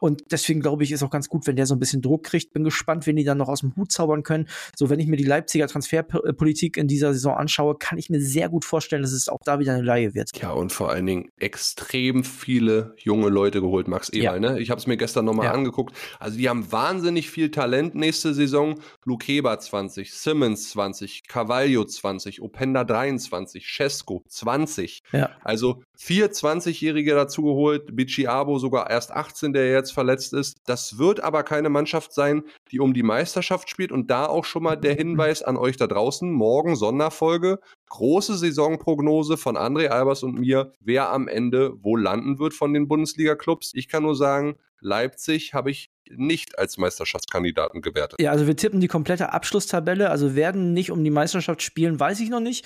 Und 0.00 0.24
deswegen 0.30 0.60
glaube 0.60 0.84
ich, 0.84 0.92
ist 0.92 1.02
auch 1.02 1.10
ganz 1.10 1.28
gut, 1.28 1.46
wenn 1.46 1.56
der 1.56 1.66
so 1.66 1.74
ein 1.74 1.78
bisschen 1.78 2.02
Druck 2.02 2.24
kriegt. 2.24 2.52
Bin 2.52 2.64
gespannt, 2.64 3.06
wenn 3.06 3.16
die 3.16 3.24
dann 3.24 3.38
noch 3.38 3.48
aus 3.48 3.60
dem 3.60 3.74
Hut 3.76 3.92
zaubern 3.92 4.22
können. 4.22 4.48
So, 4.76 4.90
wenn 4.90 5.00
ich 5.00 5.06
mir 5.06 5.16
die 5.16 5.24
Leipziger 5.24 5.66
Transferpolitik 5.66 6.76
in 6.76 6.88
dieser 6.88 7.12
Saison 7.12 7.34
anschaue, 7.34 7.76
kann 7.78 7.98
ich 7.98 8.10
mir 8.10 8.20
sehr 8.20 8.48
gut 8.48 8.64
vorstellen, 8.64 9.02
dass 9.02 9.12
es 9.12 9.28
auch 9.28 9.40
da 9.44 9.58
wieder 9.58 9.74
eine 9.74 9.82
Laie 9.82 10.14
wird. 10.14 10.36
Ja, 10.40 10.50
und 10.50 10.72
vor 10.72 10.90
allen 10.90 11.06
Dingen 11.06 11.30
extrem 11.38 12.24
viele 12.24 12.94
junge 12.98 13.28
Leute 13.28 13.60
geholt, 13.60 13.88
Max 13.88 14.10
Eberl. 14.10 14.42
Ja. 14.42 14.52
Ne? 14.52 14.60
Ich 14.60 14.70
habe 14.70 14.80
es 14.80 14.86
mir 14.86 14.96
gestern 14.96 15.24
nochmal 15.24 15.46
ja. 15.46 15.52
angeguckt. 15.52 15.96
Also, 16.18 16.36
die 16.36 16.48
haben 16.48 16.70
wahnsinnig 16.70 17.30
viel 17.30 17.50
Talent 17.50 17.94
nächste 17.94 18.34
Saison. 18.34 18.80
Lukeba 19.04 19.58
20, 19.58 20.12
Simmons 20.12 20.70
20, 20.70 21.26
Carvalho 21.26 21.84
20, 21.84 22.42
Openda 22.42 22.84
23, 22.84 23.66
Cesco 23.66 24.22
20. 24.28 25.02
Ja. 25.12 25.30
Also, 25.42 25.82
vier 25.96 26.30
20-Jährige 26.30 27.14
dazu 27.14 27.42
geholt, 27.42 27.96
Bicciabo 27.96 28.58
sogar 28.58 28.90
erst 28.90 29.12
18, 29.12 29.52
der 29.52 29.70
jetzt 29.70 29.92
verletzt 29.92 30.32
ist. 30.32 30.58
Das 30.66 30.98
wird 30.98 31.20
aber 31.20 31.42
keine 31.42 31.68
Mannschaft 31.68 32.12
sein, 32.12 32.42
die 32.70 32.80
um 32.80 32.94
die 32.94 33.02
Meisterschaft 33.02 33.68
spielt. 33.70 33.92
Und 33.92 34.10
da 34.10 34.26
auch 34.26 34.44
schon 34.44 34.62
mal 34.62 34.76
der 34.76 34.94
Hinweis 34.94 35.42
an 35.42 35.56
euch 35.56 35.76
da 35.76 35.86
draußen. 35.86 36.30
Morgen 36.30 36.76
Sonderfolge. 36.76 37.58
Große 37.88 38.36
Saisonprognose 38.36 39.36
von 39.36 39.56
André 39.56 39.88
Albers 39.88 40.22
und 40.22 40.38
mir, 40.38 40.72
wer 40.80 41.10
am 41.10 41.28
Ende 41.28 41.72
wo 41.82 41.96
landen 41.96 42.38
wird 42.38 42.54
von 42.54 42.74
den 42.74 42.88
Bundesliga-Clubs. 42.88 43.72
Ich 43.74 43.88
kann 43.88 44.02
nur 44.02 44.16
sagen, 44.16 44.56
Leipzig 44.80 45.54
habe 45.54 45.70
ich 45.70 45.90
nicht 46.10 46.58
als 46.58 46.78
Meisterschaftskandidaten 46.78 47.82
gewertet. 47.82 48.20
Ja, 48.20 48.30
also 48.30 48.46
wir 48.46 48.56
tippen 48.56 48.80
die 48.80 48.88
komplette 48.88 49.32
Abschlusstabelle, 49.32 50.10
also 50.10 50.36
werden 50.36 50.72
nicht 50.72 50.90
um 50.90 51.02
die 51.02 51.10
Meisterschaft 51.10 51.62
spielen, 51.62 51.98
weiß 51.98 52.20
ich 52.20 52.28
noch 52.28 52.40
nicht, 52.40 52.64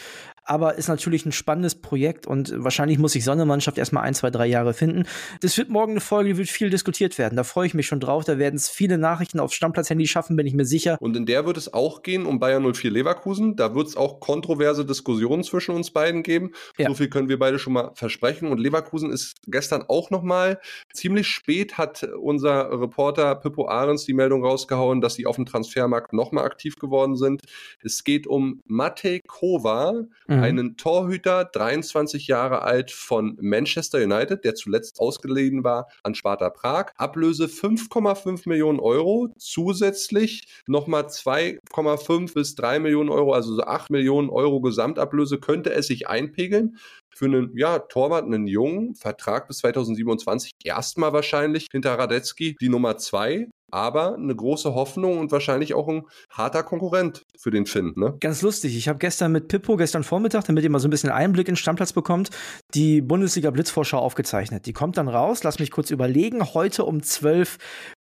aber 0.51 0.75
ist 0.75 0.89
natürlich 0.89 1.25
ein 1.25 1.31
spannendes 1.31 1.77
Projekt 1.77 2.27
und 2.27 2.53
wahrscheinlich 2.57 2.99
muss 2.99 3.13
sich 3.13 3.23
Sonnemannschaft 3.23 3.79
erstmal 3.79 4.03
ein, 4.03 4.15
zwei, 4.15 4.31
drei 4.31 4.49
Jahre 4.49 4.75
finden. 4.75 5.05
Das 5.43 5.57
wird 5.57 5.69
morgen 5.69 5.93
eine 5.93 6.01
Folge, 6.01 6.31
die 6.31 6.39
wird 6.39 6.49
viel 6.49 6.71
diskutiert 6.71 7.19
werden. 7.19 7.37
Da 7.37 7.45
freue 7.45 7.69
ich 7.69 7.75
mich 7.75 7.87
schon 7.87 8.01
drauf. 8.01 8.25
Da 8.25 8.37
werden 8.37 8.57
es 8.57 8.69
viele 8.69 8.99
Nachrichten 8.99 9.39
aufs 9.39 9.55
Stammplatz-Handy 9.55 10.09
schaffen, 10.09 10.35
bin 10.35 10.49
ich 10.49 10.55
mir 10.55 10.65
sicher. 10.65 10.97
Und 10.99 11.17
in 11.17 11.25
der 11.25 11.47
wird 11.47 11.57
es 11.57 11.73
auch 11.73 12.03
gehen 12.03 12.27
um 12.27 12.41
Bayern 12.41 12.65
04 12.65 12.91
Leverkusen. 12.91 13.55
Da 13.55 13.77
wird 13.77 13.87
es 13.87 13.97
auch 13.97 14.19
kontroverse 14.19 14.85
Diskussionen 14.85 15.45
zwischen 15.45 15.73
uns 15.73 15.93
beiden 15.93 16.25
geben. 16.25 16.51
Ja. 16.79 16.89
So 16.89 16.95
viel 16.95 17.09
können 17.09 17.29
wir 17.29 17.39
beide 17.39 17.61
schon 17.61 17.75
mal 17.75 17.93
versprechen. 17.95 18.49
Und 18.49 18.59
Leverkusen 18.59 19.13
ist 19.13 19.37
gestern 19.47 19.85
auch 19.87 20.11
noch 20.11 20.25
mal 20.25 20.59
ziemlich 20.93 21.29
spät 21.29 21.79
hat 21.79 22.03
unser 22.21 22.73
Reporter 22.73 23.37
Pippo 23.37 23.69
Ahrens 23.69 24.05
die 24.05 24.15
Meldung 24.15 24.45
rausgehauen, 24.45 25.01
dass 25.01 25.15
sie 25.15 25.27
auf 25.27 25.37
dem 25.37 25.47
Transfermarkt 25.47 26.13
noch 26.13 26.33
mal 26.33 26.43
aktiv 26.43 26.75
geworden 26.75 27.15
sind. 27.15 27.43
Es 27.85 28.03
geht 28.03 28.27
um 28.27 28.63
Matej 28.67 29.21
Kova, 29.29 29.93
mhm. 30.27 30.40
Einen 30.41 30.77
Torhüter, 30.77 31.45
23 31.45 32.27
Jahre 32.27 32.63
alt 32.63 32.91
von 32.91 33.37
Manchester 33.41 33.99
United, 33.99 34.45
der 34.45 34.55
zuletzt 34.55 35.01
ausgeliehen 35.01 35.65
war 35.65 35.89
an 36.03 36.15
Sparta 36.15 36.51
Prag. 36.51 36.93
Ablöse 36.97 37.47
5,5 37.47 38.49
Millionen 38.49 38.81
Euro, 38.81 39.33
zusätzlich 39.39 40.49
nochmal 40.67 41.07
2,5 41.07 42.35
bis 42.35 42.55
3 42.55 42.79
Millionen 42.79 43.11
Euro, 43.11 43.33
also 43.33 43.55
so 43.55 43.63
8 43.63 43.91
Millionen 43.91 44.31
Euro 44.31 44.61
Gesamtablöse 44.61 45.39
könnte 45.39 45.73
es 45.73 45.87
sich 45.87 46.09
einpegeln 46.09 46.77
für 47.15 47.27
einen 47.27 47.57
ja, 47.57 47.79
Torwart, 47.79 48.25
einen 48.25 48.47
jungen 48.47 48.95
Vertrag 48.95 49.49
bis 49.49 49.59
2027 49.59 50.53
erstmal 50.65 51.13
wahrscheinlich 51.13 51.67
hinter 51.71 51.99
Radetzky 51.99 52.57
die 52.61 52.69
Nummer 52.69 52.97
zwei 52.97 53.49
aber 53.71 54.15
eine 54.15 54.35
große 54.35 54.75
Hoffnung 54.75 55.19
und 55.19 55.33
wahrscheinlich 55.33 55.75
auch 55.75 55.89
ein 55.89 56.07
harter 56.31 56.63
Konkurrent 56.63 57.27
für 57.39 57.51
den 57.51 57.67
Finn. 57.67 57.93
Ne? 57.97 58.17
Ganz 58.21 58.43
lustig. 58.43 58.77
Ich 58.77 58.89
habe 58.89 58.99
gestern 58.99 59.33
mit 59.33 59.49
Pippo, 59.49 59.77
gestern 59.77 60.05
Vormittag, 60.05 60.45
damit 60.45 60.65
ihr 60.65 60.71
mal 60.71 60.79
so 60.79 60.89
ein 60.89 60.91
bisschen 60.91 61.11
Einblick 61.11 61.49
in 61.49 61.55
den 61.55 61.57
Stammplatz 61.57 61.93
bekommt, 61.93 62.31
die 62.75 63.01
Bundesliga 63.01 63.51
Blitzvorschau 63.51 63.99
aufgezeichnet. 63.99 64.67
Die 64.67 64.73
kommt 64.73 64.97
dann 64.97 65.09
raus. 65.09 65.43
Lass 65.43 65.59
mich 65.59 65.71
kurz 65.71 65.91
überlegen. 65.91 66.55
Heute 66.55 66.85
um 66.85 67.03
12 67.03 67.59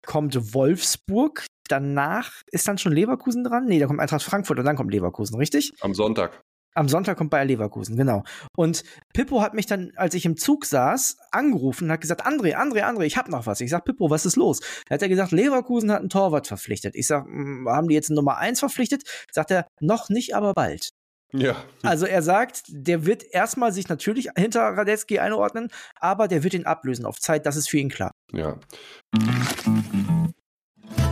kommt 0.07 0.55
Wolfsburg. 0.55 1.47
Danach 1.69 2.33
ist 2.51 2.67
dann 2.67 2.79
schon 2.79 2.93
Leverkusen 2.93 3.45
dran? 3.45 3.67
Nee, 3.67 3.79
da 3.79 3.87
kommt 3.87 4.01
Eintracht 4.01 4.23
Frankfurt 4.23 4.59
und 4.59 4.65
dann 4.65 4.77
kommt 4.77 4.93
Leverkusen, 4.93 5.37
richtig? 5.37 5.73
Am 5.81 5.95
Sonntag. 5.95 6.43
Am 6.79 6.89
Sonntag 6.89 7.19
kommt 7.19 7.31
Bayer 7.31 7.45
Leverkusen, 7.45 7.97
genau. 7.97 8.23
Und 8.57 8.85
Pippo 9.13 9.43
hat 9.43 9.53
mich 9.53 9.67
dann, 9.67 9.91
als 9.97 10.15
ich 10.15 10.25
im 10.25 10.37
Zug 10.37 10.65
saß, 10.65 11.17
angerufen 11.33 11.87
und 11.87 11.91
hat 11.91 12.01
gesagt, 12.01 12.25
André, 12.25 12.55
André, 12.55 12.85
André, 12.85 13.03
ich 13.03 13.17
hab 13.17 13.29
noch 13.29 13.47
was. 13.47 13.61
Ich 13.61 13.71
sag, 13.71 13.85
Pippo, 13.85 14.11
was 14.11 14.25
ist 14.25 14.37
los? 14.37 14.61
Da 14.87 14.95
hat 14.95 15.03
er 15.03 15.09
gesagt, 15.09 15.33
Leverkusen 15.33 15.91
hat 15.91 15.99
einen 15.99 16.09
Torwart 16.09 16.47
verpflichtet. 16.47 16.95
Ich 16.95 17.09
sag, 17.09 17.25
haben 17.25 17.89
die 17.89 17.95
jetzt 17.97 18.11
eine 18.11 18.15
Nummer 18.15 18.39
1 18.39 18.61
verpflichtet? 18.61 19.03
Sagt 19.33 19.51
er, 19.51 19.67
noch 19.81 20.09
nicht, 20.09 20.37
aber 20.37 20.55
bald. 20.55 20.91
Ja. 21.33 21.57
Also 21.83 22.07
er 22.07 22.23
sagt, 22.23 22.63
der 22.69 23.05
wird 23.05 23.25
erstmal 23.25 23.73
sich 23.73 23.89
natürlich 23.89 24.29
hinter 24.39 24.61
Radetzky 24.61 25.19
einordnen, 25.19 25.71
aber 25.99 26.29
der 26.29 26.45
wird 26.45 26.55
ihn 26.55 26.65
ablösen 26.65 27.07
auf 27.07 27.19
Zeit, 27.19 27.45
das 27.45 27.57
ist 27.57 27.69
für 27.69 27.79
ihn 27.79 27.89
klar. 27.89 28.13
Ja. 28.33 28.57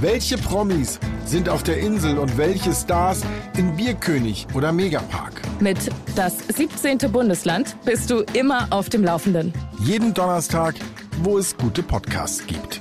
Welche 0.00 0.38
Promis 0.38 1.00
sind 1.24 1.48
auf 1.48 1.62
der 1.62 1.78
Insel 1.78 2.18
und 2.18 2.38
welche 2.38 2.72
Stars 2.72 3.22
in 3.56 3.74
Bierkönig 3.76 4.46
oder 4.54 4.72
Megapark? 4.72 5.42
Mit 5.60 5.78
das 6.14 6.38
17. 6.48 6.98
Bundesland 7.10 7.76
bist 7.84 8.08
du 8.10 8.24
immer 8.32 8.68
auf 8.70 8.88
dem 8.88 9.02
Laufenden. 9.02 9.52
Jeden 9.80 10.14
Donnerstag, 10.14 10.76
wo 11.22 11.38
es 11.38 11.56
gute 11.56 11.82
Podcasts 11.82 12.46
gibt. 12.46 12.80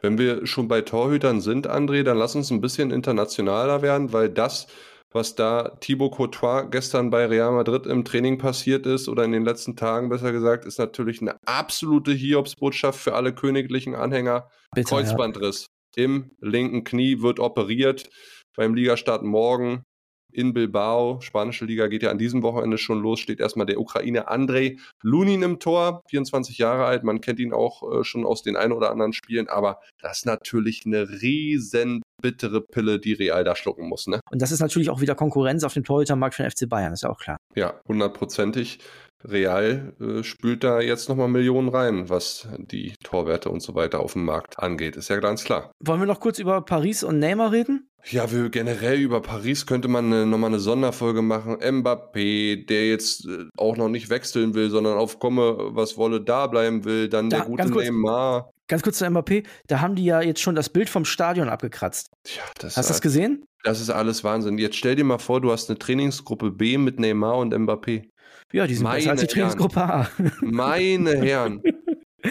Wenn 0.00 0.18
wir 0.18 0.46
schon 0.46 0.68
bei 0.68 0.80
Torhütern 0.82 1.40
sind, 1.40 1.68
André, 1.68 2.02
dann 2.04 2.18
lass 2.18 2.34
uns 2.34 2.50
ein 2.50 2.60
bisschen 2.60 2.90
internationaler 2.90 3.82
werden, 3.82 4.12
weil 4.12 4.28
das 4.28 4.66
was 5.14 5.34
da 5.34 5.76
Thibaut 5.80 6.12
Courtois 6.12 6.68
gestern 6.70 7.10
bei 7.10 7.26
Real 7.26 7.52
Madrid 7.52 7.86
im 7.86 8.04
Training 8.04 8.38
passiert 8.38 8.86
ist 8.86 9.08
oder 9.08 9.24
in 9.24 9.32
den 9.32 9.44
letzten 9.44 9.76
Tagen 9.76 10.08
besser 10.08 10.32
gesagt, 10.32 10.64
ist 10.64 10.78
natürlich 10.78 11.20
eine 11.20 11.36
absolute 11.46 12.12
Hiobsbotschaft 12.12 12.98
für 12.98 13.14
alle 13.14 13.34
königlichen 13.34 13.94
Anhänger. 13.94 14.48
Bitte, 14.74 14.88
Kreuzbandriss 14.88 15.66
ja. 15.96 16.04
im 16.04 16.30
linken 16.40 16.84
Knie 16.84 17.20
wird 17.20 17.40
operiert 17.40 18.08
beim 18.56 18.74
Ligastart 18.74 19.22
morgen 19.22 19.84
in 20.32 20.52
Bilbao. 20.54 21.20
Spanische 21.20 21.64
Liga 21.64 21.86
geht 21.86 22.02
ja 22.02 22.10
an 22.10 22.18
diesem 22.18 22.42
Wochenende 22.42 22.78
schon 22.78 23.02
los. 23.02 23.20
Steht 23.20 23.40
erstmal 23.40 23.66
der 23.66 23.78
Ukraine 23.78 24.28
Andrei 24.28 24.76
Lunin 25.02 25.42
im 25.42 25.58
Tor, 25.58 26.02
24 26.08 26.58
Jahre 26.58 26.86
alt. 26.86 27.04
Man 27.04 27.20
kennt 27.20 27.38
ihn 27.38 27.52
auch 27.52 28.00
äh, 28.00 28.04
schon 28.04 28.24
aus 28.24 28.42
den 28.42 28.56
ein 28.56 28.72
oder 28.72 28.90
anderen 28.90 29.12
Spielen, 29.12 29.48
aber 29.48 29.80
das 30.00 30.18
ist 30.18 30.26
natürlich 30.26 30.82
eine 30.86 31.08
riesen 31.08 32.02
bittere 32.22 32.62
Pille, 32.62 32.98
die 32.98 33.12
Real 33.12 33.44
da 33.44 33.54
schlucken 33.54 33.88
muss. 33.88 34.06
Ne? 34.06 34.20
Und 34.30 34.40
das 34.40 34.52
ist 34.52 34.60
natürlich 34.60 34.88
auch 34.88 35.00
wieder 35.00 35.14
Konkurrenz 35.14 35.64
auf 35.64 35.74
dem 35.74 35.84
Torhütermarkt 35.84 36.36
von 36.36 36.50
FC 36.50 36.68
Bayern, 36.68 36.94
ist 36.94 37.02
ja 37.02 37.10
auch 37.10 37.18
klar. 37.18 37.36
Ja, 37.54 37.80
hundertprozentig. 37.86 38.78
Real 39.24 39.92
äh, 40.00 40.22
spült 40.24 40.64
da 40.64 40.80
jetzt 40.80 41.08
nochmal 41.08 41.28
Millionen 41.28 41.68
rein, 41.68 42.08
was 42.08 42.48
die 42.58 42.94
Torwerte 43.04 43.50
und 43.50 43.62
so 43.62 43.74
weiter 43.74 44.00
auf 44.00 44.14
dem 44.14 44.24
Markt 44.24 44.58
angeht. 44.58 44.96
Ist 44.96 45.10
ja 45.10 45.18
ganz 45.18 45.44
klar. 45.44 45.70
Wollen 45.80 46.00
wir 46.00 46.06
noch 46.06 46.20
kurz 46.20 46.38
über 46.38 46.62
Paris 46.62 47.04
und 47.04 47.18
Neymar 47.18 47.52
reden? 47.52 47.88
Ja, 48.10 48.32
wir 48.32 48.50
generell 48.50 48.98
über 48.98 49.22
Paris 49.22 49.64
könnte 49.66 49.86
man 49.86 50.06
eine, 50.06 50.26
nochmal 50.26 50.50
eine 50.50 50.58
Sonderfolge 50.58 51.22
machen. 51.22 51.56
Mbappé, 51.56 52.66
der 52.66 52.88
jetzt 52.88 53.26
äh, 53.26 53.44
auch 53.56 53.76
noch 53.76 53.88
nicht 53.88 54.10
wechseln 54.10 54.54
will, 54.54 54.70
sondern 54.70 54.98
auf 54.98 55.20
Komme, 55.20 55.56
was 55.70 55.96
wolle, 55.96 56.20
da 56.20 56.48
bleiben 56.48 56.84
will. 56.84 57.08
Dann 57.08 57.30
da, 57.30 57.38
der 57.38 57.46
gute 57.46 57.70
Neymar. 57.70 58.50
Ganz 58.72 58.82
kurz 58.82 58.96
zu 58.96 59.04
Mbappé, 59.04 59.44
da 59.66 59.82
haben 59.82 59.96
die 59.96 60.04
ja 60.06 60.22
jetzt 60.22 60.40
schon 60.40 60.54
das 60.54 60.70
Bild 60.70 60.88
vom 60.88 61.04
Stadion 61.04 61.50
abgekratzt. 61.50 62.10
Ja, 62.34 62.40
das 62.58 62.78
Hast 62.78 62.88
du 62.88 62.94
das 62.94 63.02
gesehen? 63.02 63.44
Das 63.64 63.82
ist 63.82 63.90
alles 63.90 64.24
Wahnsinn. 64.24 64.56
Jetzt 64.56 64.76
stell 64.76 64.96
dir 64.96 65.04
mal 65.04 65.18
vor, 65.18 65.42
du 65.42 65.52
hast 65.52 65.68
eine 65.68 65.78
Trainingsgruppe 65.78 66.50
B 66.50 66.78
mit 66.78 66.98
Neymar 66.98 67.36
und 67.36 67.52
Mbappé. 67.52 68.08
Ja, 68.50 68.66
die 68.66 68.74
sind 68.74 68.84
Meine 68.84 68.96
besser 68.96 69.10
als 69.10 69.20
die 69.20 69.26
Trainingsgruppe 69.26 69.78
A. 69.78 70.08
Meine 70.40 71.18
Herren. 71.18 71.62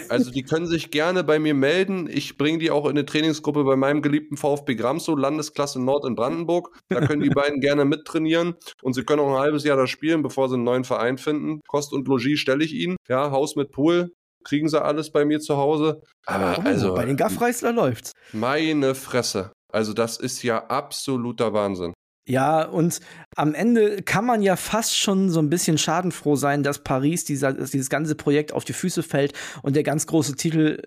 Also 0.08 0.32
die 0.32 0.42
können 0.42 0.66
sich 0.66 0.90
gerne 0.90 1.22
bei 1.22 1.38
mir 1.38 1.54
melden. 1.54 2.08
Ich 2.10 2.36
bringe 2.36 2.58
die 2.58 2.72
auch 2.72 2.86
in 2.86 2.90
eine 2.90 3.06
Trainingsgruppe 3.06 3.62
bei 3.62 3.76
meinem 3.76 4.02
geliebten 4.02 4.36
VfB 4.36 4.74
Gramso, 4.74 5.14
Landesklasse 5.14 5.80
Nord 5.80 6.04
in 6.06 6.16
Brandenburg. 6.16 6.76
Da 6.88 7.06
können 7.06 7.22
die 7.22 7.30
beiden 7.30 7.60
gerne 7.60 7.84
mittrainieren 7.84 8.56
und 8.82 8.94
sie 8.94 9.04
können 9.04 9.20
auch 9.20 9.32
ein 9.32 9.40
halbes 9.40 9.62
Jahr 9.62 9.76
da 9.76 9.86
spielen, 9.86 10.22
bevor 10.22 10.48
sie 10.48 10.56
einen 10.56 10.64
neuen 10.64 10.82
Verein 10.82 11.18
finden. 11.18 11.60
Kost 11.68 11.92
und 11.92 12.08
Logis 12.08 12.40
stelle 12.40 12.64
ich 12.64 12.74
ihnen. 12.74 12.96
Ja, 13.08 13.30
Haus 13.30 13.54
mit 13.54 13.70
Pool, 13.70 14.10
kriegen 14.44 14.68
sie 14.68 14.82
alles 14.82 15.10
bei 15.10 15.24
mir 15.24 15.40
zu 15.40 15.56
Hause. 15.56 16.00
Aber 16.26 16.56
oh, 16.58 16.62
also 16.62 16.94
bei 16.94 17.04
den 17.04 17.16
Gaffreisler 17.16 17.72
läuft's. 17.72 18.12
Meine 18.32 18.94
Fresse. 18.94 19.52
Also 19.72 19.92
das 19.92 20.18
ist 20.18 20.42
ja 20.42 20.66
absoluter 20.66 21.52
Wahnsinn. 21.52 21.92
Ja, 22.28 22.64
und 22.64 23.00
am 23.36 23.54
Ende 23.54 24.02
kann 24.02 24.24
man 24.24 24.42
ja 24.42 24.54
fast 24.54 24.96
schon 24.96 25.30
so 25.30 25.40
ein 25.40 25.50
bisschen 25.50 25.76
schadenfroh 25.76 26.36
sein, 26.36 26.62
dass 26.62 26.78
Paris 26.78 27.24
dieser, 27.24 27.52
dass 27.52 27.72
dieses 27.72 27.90
ganze 27.90 28.14
Projekt 28.14 28.52
auf 28.52 28.64
die 28.64 28.74
Füße 28.74 29.02
fällt 29.02 29.32
und 29.62 29.74
der 29.74 29.82
ganz 29.82 30.06
große 30.06 30.36
Titel 30.36 30.80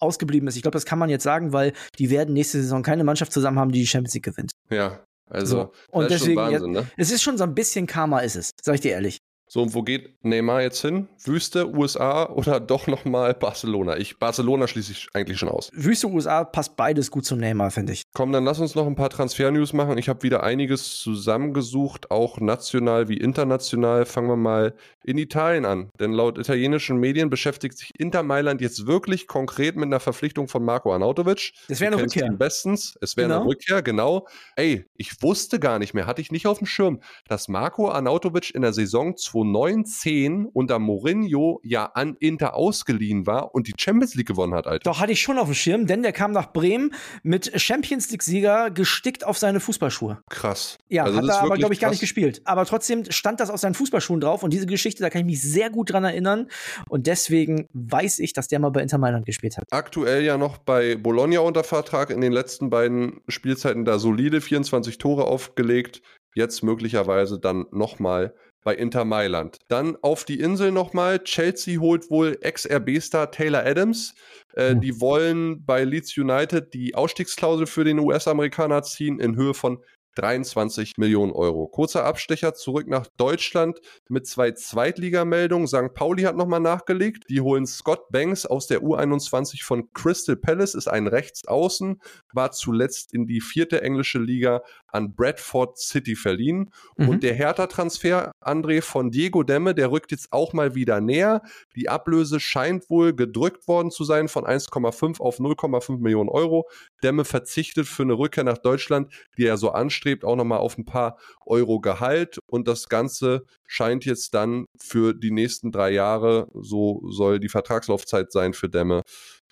ausgeblieben 0.00 0.48
ist. 0.48 0.56
Ich 0.56 0.62
glaube, 0.62 0.74
das 0.74 0.84
kann 0.84 0.98
man 0.98 1.08
jetzt 1.08 1.22
sagen, 1.22 1.52
weil 1.52 1.72
die 1.98 2.10
werden 2.10 2.34
nächste 2.34 2.60
Saison 2.60 2.82
keine 2.82 3.04
Mannschaft 3.04 3.32
zusammen 3.32 3.58
haben, 3.58 3.72
die 3.72 3.80
die 3.80 3.86
Champions 3.86 4.14
League 4.14 4.24
gewinnt. 4.24 4.50
Ja, 4.68 5.02
also 5.30 5.56
so. 5.56 5.72
und 5.90 6.10
deswegen, 6.10 6.36
Wahnsinn, 6.36 6.72
ne? 6.72 6.86
es 6.96 7.10
ist 7.10 7.22
schon 7.22 7.38
so 7.38 7.44
ein 7.44 7.54
bisschen 7.54 7.86
Karma, 7.86 8.20
ist 8.20 8.36
es, 8.36 8.50
sag 8.62 8.74
ich 8.74 8.80
dir 8.82 8.92
ehrlich. 8.92 9.18
So, 9.52 9.60
und 9.60 9.74
wo 9.74 9.82
geht 9.82 10.24
Neymar 10.24 10.62
jetzt 10.62 10.80
hin? 10.80 11.08
Wüste, 11.24 11.68
USA 11.68 12.26
oder 12.30 12.58
doch 12.60 12.86
nochmal 12.86 13.34
Barcelona? 13.34 13.98
Ich, 13.98 14.18
Barcelona 14.18 14.66
schließe 14.66 14.92
ich 14.92 15.08
eigentlich 15.12 15.38
schon 15.38 15.50
aus. 15.50 15.68
Wüste, 15.74 16.08
USA 16.08 16.44
passt 16.44 16.74
beides 16.74 17.10
gut 17.10 17.26
zu 17.26 17.36
Neymar, 17.36 17.70
finde 17.70 17.92
ich. 17.92 18.04
Komm, 18.14 18.32
dann 18.32 18.46
lass 18.46 18.60
uns 18.60 18.74
noch 18.74 18.86
ein 18.86 18.94
paar 18.94 19.10
Transfer-News 19.10 19.74
machen. 19.74 19.98
Ich 19.98 20.08
habe 20.08 20.22
wieder 20.22 20.42
einiges 20.42 20.96
zusammengesucht, 21.00 22.10
auch 22.10 22.40
national 22.40 23.10
wie 23.10 23.18
international. 23.18 24.06
Fangen 24.06 24.28
wir 24.28 24.36
mal 24.36 24.72
in 25.04 25.18
Italien 25.18 25.66
an. 25.66 25.90
Denn 26.00 26.12
laut 26.12 26.38
italienischen 26.38 26.96
Medien 26.96 27.28
beschäftigt 27.28 27.76
sich 27.76 27.92
Inter 27.98 28.22
Mailand 28.22 28.62
jetzt 28.62 28.86
wirklich 28.86 29.26
konkret 29.26 29.76
mit 29.76 29.84
einer 29.84 30.00
Verpflichtung 30.00 30.48
von 30.48 30.64
Marco 30.64 30.94
Arnautovic. 30.94 31.52
Das 31.68 31.80
wäre 31.80 31.92
eine 31.92 32.02
Rückkehr. 32.02 32.30
Bestens. 32.32 32.96
Es 33.02 33.18
wäre 33.18 33.28
Genau. 33.28 33.40
eine 33.42 33.50
Rückkehr, 33.50 33.82
genau. 33.82 34.26
Ey, 34.56 34.86
ich 34.96 35.22
wusste 35.22 35.60
gar 35.60 35.78
nicht 35.78 35.92
mehr, 35.92 36.06
hatte 36.06 36.22
ich 36.22 36.32
nicht 36.32 36.46
auf 36.46 36.56
dem 36.56 36.66
Schirm, 36.66 37.00
dass 37.28 37.48
Marco 37.48 37.90
Arnautovic 37.90 38.54
in 38.54 38.62
der 38.62 38.72
Saison 38.72 39.14
2019 39.42 40.46
unter 40.52 40.78
Mourinho 40.78 41.60
ja 41.62 41.86
an 41.86 42.16
Inter 42.20 42.54
ausgeliehen 42.54 43.26
war 43.26 43.54
und 43.54 43.66
die 43.68 43.72
Champions 43.78 44.14
League 44.14 44.28
gewonnen 44.28 44.54
hat, 44.54 44.66
Alter. 44.66 44.90
Doch, 44.90 45.00
hatte 45.00 45.12
ich 45.12 45.20
schon 45.20 45.38
auf 45.38 45.46
dem 45.46 45.54
Schirm, 45.54 45.86
denn 45.86 46.02
der 46.02 46.12
kam 46.12 46.32
nach 46.32 46.52
Bremen 46.52 46.94
mit 47.22 47.52
Champions 47.60 48.10
League-Sieger 48.10 48.70
gestickt 48.70 49.24
auf 49.26 49.38
seine 49.38 49.60
Fußballschuhe. 49.60 50.22
Krass. 50.30 50.78
Ja, 50.88 51.04
Also 51.04 51.18
hat 51.18 51.28
er 51.28 51.40
aber, 51.42 51.56
glaube 51.56 51.74
ich, 51.74 51.80
gar 51.80 51.88
krass. 51.88 51.94
nicht 51.94 52.00
gespielt. 52.00 52.42
Aber 52.44 52.64
trotzdem 52.64 53.04
stand 53.10 53.40
das 53.40 53.50
auf 53.50 53.60
seinen 53.60 53.74
Fußballschuhen 53.74 54.20
drauf 54.20 54.42
und 54.42 54.52
diese 54.52 54.66
Geschichte, 54.66 55.02
da 55.02 55.10
kann 55.10 55.20
ich 55.20 55.26
mich 55.26 55.42
sehr 55.42 55.70
gut 55.70 55.92
dran 55.92 56.04
erinnern. 56.04 56.48
Und 56.88 57.06
deswegen 57.06 57.68
weiß 57.72 58.18
ich, 58.20 58.32
dass 58.32 58.48
der 58.48 58.58
mal 58.58 58.70
bei 58.70 58.82
Inter 58.82 58.98
Mailand 58.98 59.26
gespielt 59.26 59.56
hat. 59.56 59.64
aktuell 59.70 60.22
ja 60.22 60.36
noch 60.36 60.58
bei 60.58 60.96
Bologna 60.96 61.40
unter 61.40 61.64
Vertrag, 61.64 62.10
in 62.10 62.20
den 62.20 62.32
letzten 62.32 62.70
beiden 62.70 63.20
Spielzeiten 63.28 63.84
da 63.84 63.98
solide 63.98 64.40
24 64.40 64.98
Tore 64.98 65.24
aufgelegt, 65.24 66.02
jetzt 66.34 66.62
möglicherweise 66.62 67.38
dann 67.38 67.66
nochmal 67.70 68.34
bei 68.64 68.74
Inter 68.74 69.04
Mailand. 69.04 69.58
Dann 69.68 69.96
auf 70.02 70.24
die 70.24 70.40
Insel 70.40 70.72
nochmal, 70.72 71.22
Chelsea 71.24 71.80
holt 71.80 72.10
wohl 72.10 72.38
Ex-RB-Star 72.40 73.30
Taylor 73.30 73.64
Adams. 73.64 74.14
Äh, 74.54 74.70
Hm. 74.70 74.80
Die 74.80 75.00
wollen 75.00 75.64
bei 75.64 75.84
Leeds 75.84 76.16
United 76.16 76.74
die 76.74 76.94
Ausstiegsklausel 76.94 77.66
für 77.66 77.84
den 77.84 77.98
US-Amerikaner 77.98 78.82
ziehen 78.82 79.18
in 79.18 79.36
Höhe 79.36 79.54
von 79.54 79.78
23 80.16 80.98
Millionen 80.98 81.32
Euro. 81.32 81.68
Kurzer 81.68 82.04
Abstecher 82.04 82.54
zurück 82.54 82.86
nach 82.86 83.06
Deutschland 83.16 83.80
mit 84.08 84.26
zwei 84.26 84.52
Zweitligameldungen. 84.52 85.66
St. 85.66 85.94
Pauli 85.94 86.22
hat 86.24 86.36
nochmal 86.36 86.60
nachgelegt. 86.60 87.24
Die 87.30 87.40
holen 87.40 87.66
Scott 87.66 88.10
Banks 88.10 88.44
aus 88.44 88.66
der 88.66 88.82
U21 88.82 89.64
von 89.64 89.90
Crystal 89.92 90.36
Palace, 90.36 90.74
ist 90.74 90.88
ein 90.88 91.06
Rechtsaußen, 91.06 92.00
war 92.32 92.52
zuletzt 92.52 93.14
in 93.14 93.26
die 93.26 93.40
vierte 93.40 93.82
englische 93.82 94.18
Liga 94.18 94.62
an 94.92 95.14
Bradford 95.14 95.78
City 95.78 96.14
verliehen. 96.14 96.70
Mhm. 96.96 97.08
Und 97.08 97.22
der 97.22 97.34
Hertha-Transfer, 97.34 98.32
André, 98.40 98.82
von 98.82 99.10
Diego 99.10 99.42
Demme, 99.42 99.74
der 99.74 99.90
rückt 99.90 100.10
jetzt 100.12 100.32
auch 100.32 100.52
mal 100.52 100.74
wieder 100.74 101.00
näher. 101.00 101.42
Die 101.74 101.88
Ablöse 101.88 102.40
scheint 102.40 102.88
wohl 102.90 103.14
gedrückt 103.14 103.66
worden 103.66 103.90
zu 103.90 104.04
sein 104.04 104.28
von 104.28 104.44
1,5 104.44 105.20
auf 105.20 105.38
0,5 105.38 105.98
Millionen 105.98 106.28
Euro. 106.28 106.68
Demme 107.02 107.24
verzichtet 107.24 107.86
für 107.86 108.02
eine 108.02 108.14
Rückkehr 108.14 108.44
nach 108.44 108.58
Deutschland, 108.58 109.12
die 109.36 109.46
er 109.46 109.56
so 109.56 109.70
anstrebt, 109.70 110.24
auch 110.24 110.36
nochmal 110.36 110.58
auf 110.58 110.78
ein 110.78 110.84
paar 110.84 111.18
Euro 111.46 111.80
Gehalt. 111.80 112.38
Und 112.46 112.68
das 112.68 112.88
Ganze 112.88 113.44
scheint 113.66 114.04
jetzt 114.04 114.34
dann 114.34 114.66
für 114.78 115.14
die 115.14 115.30
nächsten 115.30 115.72
drei 115.72 115.90
Jahre, 115.90 116.48
so 116.52 117.02
soll 117.08 117.40
die 117.40 117.48
Vertragslaufzeit 117.48 118.30
sein 118.30 118.52
für 118.52 118.68
Demme, 118.68 119.02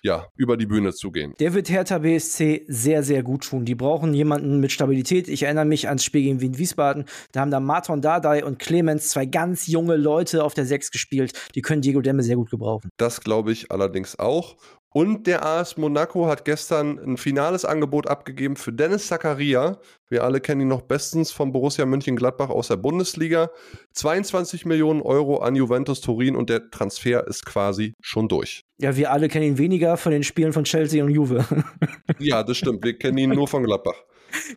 ja, 0.01 0.27
über 0.35 0.57
die 0.57 0.65
Bühne 0.65 0.93
zu 0.93 1.11
gehen. 1.11 1.33
Der 1.39 1.53
wird 1.53 1.69
Hertha 1.69 1.99
BSC 1.99 2.65
sehr, 2.67 3.03
sehr 3.03 3.23
gut 3.23 3.43
tun. 3.47 3.65
Die 3.65 3.75
brauchen 3.75 4.13
jemanden 4.13 4.59
mit 4.59 4.71
Stabilität. 4.71 5.27
Ich 5.27 5.43
erinnere 5.43 5.65
mich 5.65 5.87
ans 5.87 6.03
Spiel 6.03 6.23
gegen 6.23 6.41
Wien-Wiesbaden. 6.41 7.05
Da 7.31 7.41
haben 7.41 7.51
da 7.51 7.59
Marton 7.59 8.01
Dardai 8.01 8.43
und 8.43 8.59
Clemens, 8.59 9.09
zwei 9.09 9.25
ganz 9.25 9.67
junge 9.67 9.95
Leute 9.95 10.43
auf 10.43 10.53
der 10.53 10.65
Sechs 10.65 10.91
gespielt. 10.91 11.33
Die 11.55 11.61
können 11.61 11.81
Diego 11.81 12.01
Demme 12.01 12.23
sehr 12.23 12.35
gut 12.35 12.49
gebrauchen. 12.49 12.89
Das 12.97 13.21
glaube 13.21 13.51
ich 13.51 13.71
allerdings 13.71 14.17
auch. 14.17 14.57
Und 14.93 15.25
der 15.25 15.45
AS 15.45 15.77
Monaco 15.77 16.27
hat 16.27 16.43
gestern 16.43 16.99
ein 16.99 17.15
finales 17.15 17.63
Angebot 17.63 18.07
abgegeben 18.07 18.57
für 18.57 18.73
Dennis 18.73 19.07
Zakaria. 19.07 19.77
Wir 20.09 20.25
alle 20.25 20.41
kennen 20.41 20.61
ihn 20.61 20.67
noch 20.67 20.81
bestens 20.81 21.31
von 21.31 21.53
Borussia 21.53 21.85
Mönchengladbach 21.85 22.49
aus 22.49 22.67
der 22.67 22.75
Bundesliga. 22.75 23.51
22 23.93 24.65
Millionen 24.65 25.01
Euro 25.01 25.37
an 25.37 25.55
Juventus 25.55 26.01
Turin 26.01 26.35
und 26.35 26.49
der 26.49 26.69
Transfer 26.71 27.25
ist 27.25 27.45
quasi 27.45 27.93
schon 28.01 28.27
durch. 28.27 28.65
Ja, 28.79 28.97
wir 28.97 29.11
alle 29.11 29.29
kennen 29.29 29.45
ihn 29.45 29.57
weniger 29.57 29.95
von 29.95 30.11
den 30.11 30.23
Spielen 30.23 30.51
von 30.51 30.65
Chelsea 30.65 31.03
und 31.03 31.11
Juve. 31.11 31.45
Ja, 32.19 32.43
das 32.43 32.57
stimmt. 32.57 32.83
Wir 32.83 32.97
kennen 32.97 33.17
ihn 33.17 33.29
nur 33.31 33.47
von 33.47 33.63
Gladbach. 33.63 33.95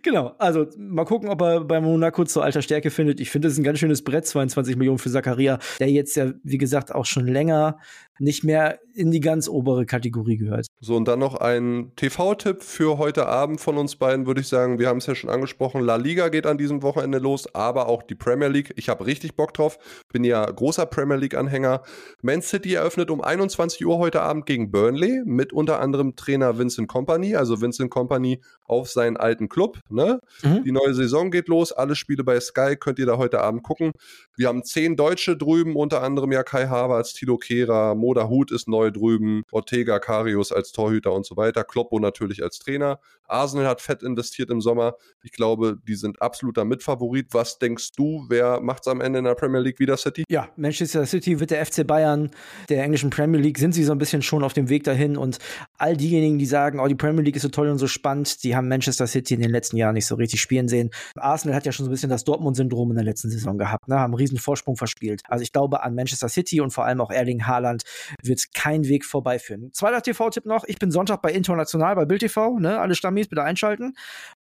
genau. 0.03 0.35
Also 0.39 0.67
mal 0.77 1.05
gucken, 1.05 1.29
ob 1.31 1.41
er 1.41 1.61
bei 1.65 1.81
Monaco 1.81 2.25
zur 2.25 2.45
alter 2.45 2.61
Stärke 2.61 2.91
findet. 2.91 3.21
Ich 3.21 3.31
finde, 3.31 3.49
es 3.49 3.55
ist 3.55 3.61
ein 3.61 3.65
ganz 3.65 3.79
schönes 3.79 4.03
Brett, 4.03 4.27
22 4.27 4.77
Millionen 4.77 4.99
für 4.99 5.11
Zakaria, 5.11 5.59
der 5.79 5.91
jetzt 5.91 6.17
ja, 6.17 6.33
wie 6.43 6.59
gesagt, 6.59 6.95
auch 6.95 7.07
schon 7.07 7.27
länger 7.27 7.79
nicht 8.19 8.45
mehr 8.45 8.79
in 8.95 9.11
die 9.11 9.21
ganz 9.21 9.49
obere 9.49 9.87
Kategorie 9.87 10.37
gehört. 10.37 10.67
So, 10.81 10.95
und 10.95 11.09
dann 11.09 11.19
noch 11.19 11.35
ein 11.35 11.93
TV-Tipp 11.97 12.63
für 12.63 12.97
heute 12.99 13.27
Abend 13.27 13.61
von 13.61 13.77
uns 13.77 13.97
beiden, 13.97 14.27
würde 14.27 14.41
ich 14.41 14.49
sagen. 14.49 14.79
Wir 14.79 14.89
haben 14.89 14.99
es 14.99 15.07
ja 15.07 15.15
schon 15.15 15.31
angesprochen. 15.31 15.81
La 15.81 15.97
Liga 15.97 16.29
geht 16.29 16.47
an 16.47 16.57
diesem 16.57 16.83
Wochenende 16.83 17.19
los, 17.19 17.53
aber 17.55 17.89
auch 17.89 18.03
die 18.03 18.15
Premier 18.15 18.49
League. 18.49 18.73
Ich 18.77 18.89
habe 18.89 19.07
richtig 19.07 19.35
Bock 19.35 19.53
drauf. 19.53 19.79
Bin 20.13 20.23
ja 20.23 20.45
großer 20.49 20.87
Premier 20.87 21.17
League-Anhänger. 21.17 21.83
Man 22.23 22.41
City 22.43 22.75
eröffnet 22.75 23.11
um 23.11 23.21
21 23.21 23.85
Uhr 23.85 23.99
heute 23.99 24.23
Abend 24.23 24.47
gegen 24.47 24.71
Burnley 24.71 25.23
mit 25.25 25.53
unter 25.53 25.81
anderem 25.81 26.15
Trainer 26.15 26.57
Vincent 26.57 26.89
Company, 26.89 27.35
also 27.35 27.61
Vincent 27.61 27.91
Company 27.91 28.41
auf 28.65 28.89
seinen 28.91 29.17
alten 29.17 29.49
Club. 29.49 29.81
Ne? 29.89 30.21
Mhm. 30.43 30.63
Die 30.65 30.73
neue 30.73 30.95
Saison 30.95 31.33
geht 31.33 31.49
los. 31.49 31.73
Alle 31.73 31.97
Spiele 31.97 32.23
bei 32.23 32.39
Sky 32.39 32.77
könnt 32.77 33.01
ihr 33.01 33.07
da 33.07 33.19
heute 33.19 33.41
Abend 33.41 33.65
gucken. 33.65 33.91
Wir 34.37 34.49
haben 34.49 34.63
zehn 34.63 34.97
Deutsche 34.97 35.37
drüben, 35.37 35.75
unter 35.75 36.03
anderem 36.03 36.31
ja 36.31 36.45
Kai 36.45 36.67
Havertz, 36.67 37.13
Tilo 37.13 37.39
Kehrer, 37.39 37.95
Moda 38.05 38.29
Hut 38.29 38.53
ist 38.53 38.69
neu 38.69 38.91
drüben, 38.91 39.45
Ortega 39.51 39.99
Karius 39.99 40.53
als 40.53 40.73
Torhüter 40.73 41.13
und 41.13 41.25
so 41.25 41.39
weiter, 41.39 41.65
Kloppo 41.65 41.99
natürlich 41.99 42.43
als 42.43 42.59
Trainer. 42.59 42.99
Arsenal 43.27 43.67
hat 43.67 43.81
fett 43.81 44.03
investiert 44.03 44.51
im 44.51 44.61
Sommer. 44.61 44.97
Ich 45.23 45.33
glaube, 45.33 45.79
die 45.89 45.95
sind 45.95 46.21
absoluter 46.21 46.67
Mitfavorit. 46.67 47.29
Was 47.33 47.59
denkst 47.59 47.93
du, 47.93 48.27
wer 48.29 48.61
macht's 48.61 48.87
am 48.87 49.01
Ende 49.01 49.21
in 49.21 49.25
der 49.25 49.35
Premier 49.35 49.61
League 49.61 49.79
wieder, 49.79 49.97
City? 49.97 50.25
Ja, 50.29 50.51
Manchester 50.57 51.07
City 51.07 51.41
wird 51.41 51.51
der 51.51 51.65
FC 51.65 51.87
Bayern 51.87 52.31
der 52.69 52.85
englischen 52.85 53.09
Premier 53.09 53.41
League, 53.41 53.59
sind 53.59 53.73
sie 53.73 53.85
so 53.85 53.93
ein 53.93 53.99
bisschen 53.99 54.21
schon 54.21 54.45
auf 54.45 54.53
dem 54.53 54.69
Weg 54.69 54.85
dahin 54.85 55.17
und 55.17 55.39
all 55.79 55.97
diejenigen, 55.97 56.39
die 56.39 56.45
sagen, 56.45 56.81
oh, 56.81 56.87
die 56.87 56.95
Premier 56.95 57.23
League 57.23 57.37
ist 57.37 57.43
so 57.43 57.49
toll 57.49 57.71
und 57.71 57.79
so 57.79 57.87
spannend, 57.87 58.45
die 58.45 58.55
haben 58.55 58.69
Manchester 58.69 59.07
City 59.07 59.33
in 59.33 59.41
den 59.41 59.51
letzten 59.51 59.79
Jahren 59.79 59.95
nicht 59.95 60.07
so 60.07 60.17
richtig 60.17 60.43
spielen 60.43 60.69
sehen. 60.69 60.91
Arsenal 61.17 61.57
hat 61.57 61.65
ja 61.65 61.73
schon 61.73 61.85
so 61.85 61.91
ein 61.91 61.95
bisschen 61.95 62.11
das 62.11 62.25
Dortmund-Syndrom 62.25 62.91
in 62.91 62.97
der 62.97 63.05
letzten 63.05 63.31
Saison 63.31 63.57
gehabt, 63.57 63.89
ne? 63.89 63.97
haben 63.97 64.13
einen 64.13 64.15
riesen 64.15 64.39
Vorsprung 64.39 64.77
verspielt. 64.77 65.23
Also 65.27 65.43
ich 65.43 65.53
glaube, 65.53 65.83
an 65.83 65.95
Manchester 65.95 66.29
City 66.29 66.61
und 66.61 66.73
vor 66.73 66.85
allem 66.85 67.01
auch 67.01 67.11
Erling 67.11 67.47
Haaland 67.47 67.85
wird 68.23 68.55
kein 68.55 68.89
Weg 68.89 69.05
vorbeiführen. 69.05 69.73
Zweiter 69.73 70.03
TV-Tipp 70.03 70.47
noch, 70.47 70.65
ich 70.65 70.79
bin 70.79 70.91
Sonntag 70.91 71.23
bei 71.23 71.33
International, 71.33 71.95
bei 71.95 72.05
Bild 72.05 72.21
TV, 72.21 72.59
ne? 72.59 72.81
alle 72.81 72.95
Stammis 72.95 73.29
bitte 73.29 73.43
einschalten. 73.43 73.97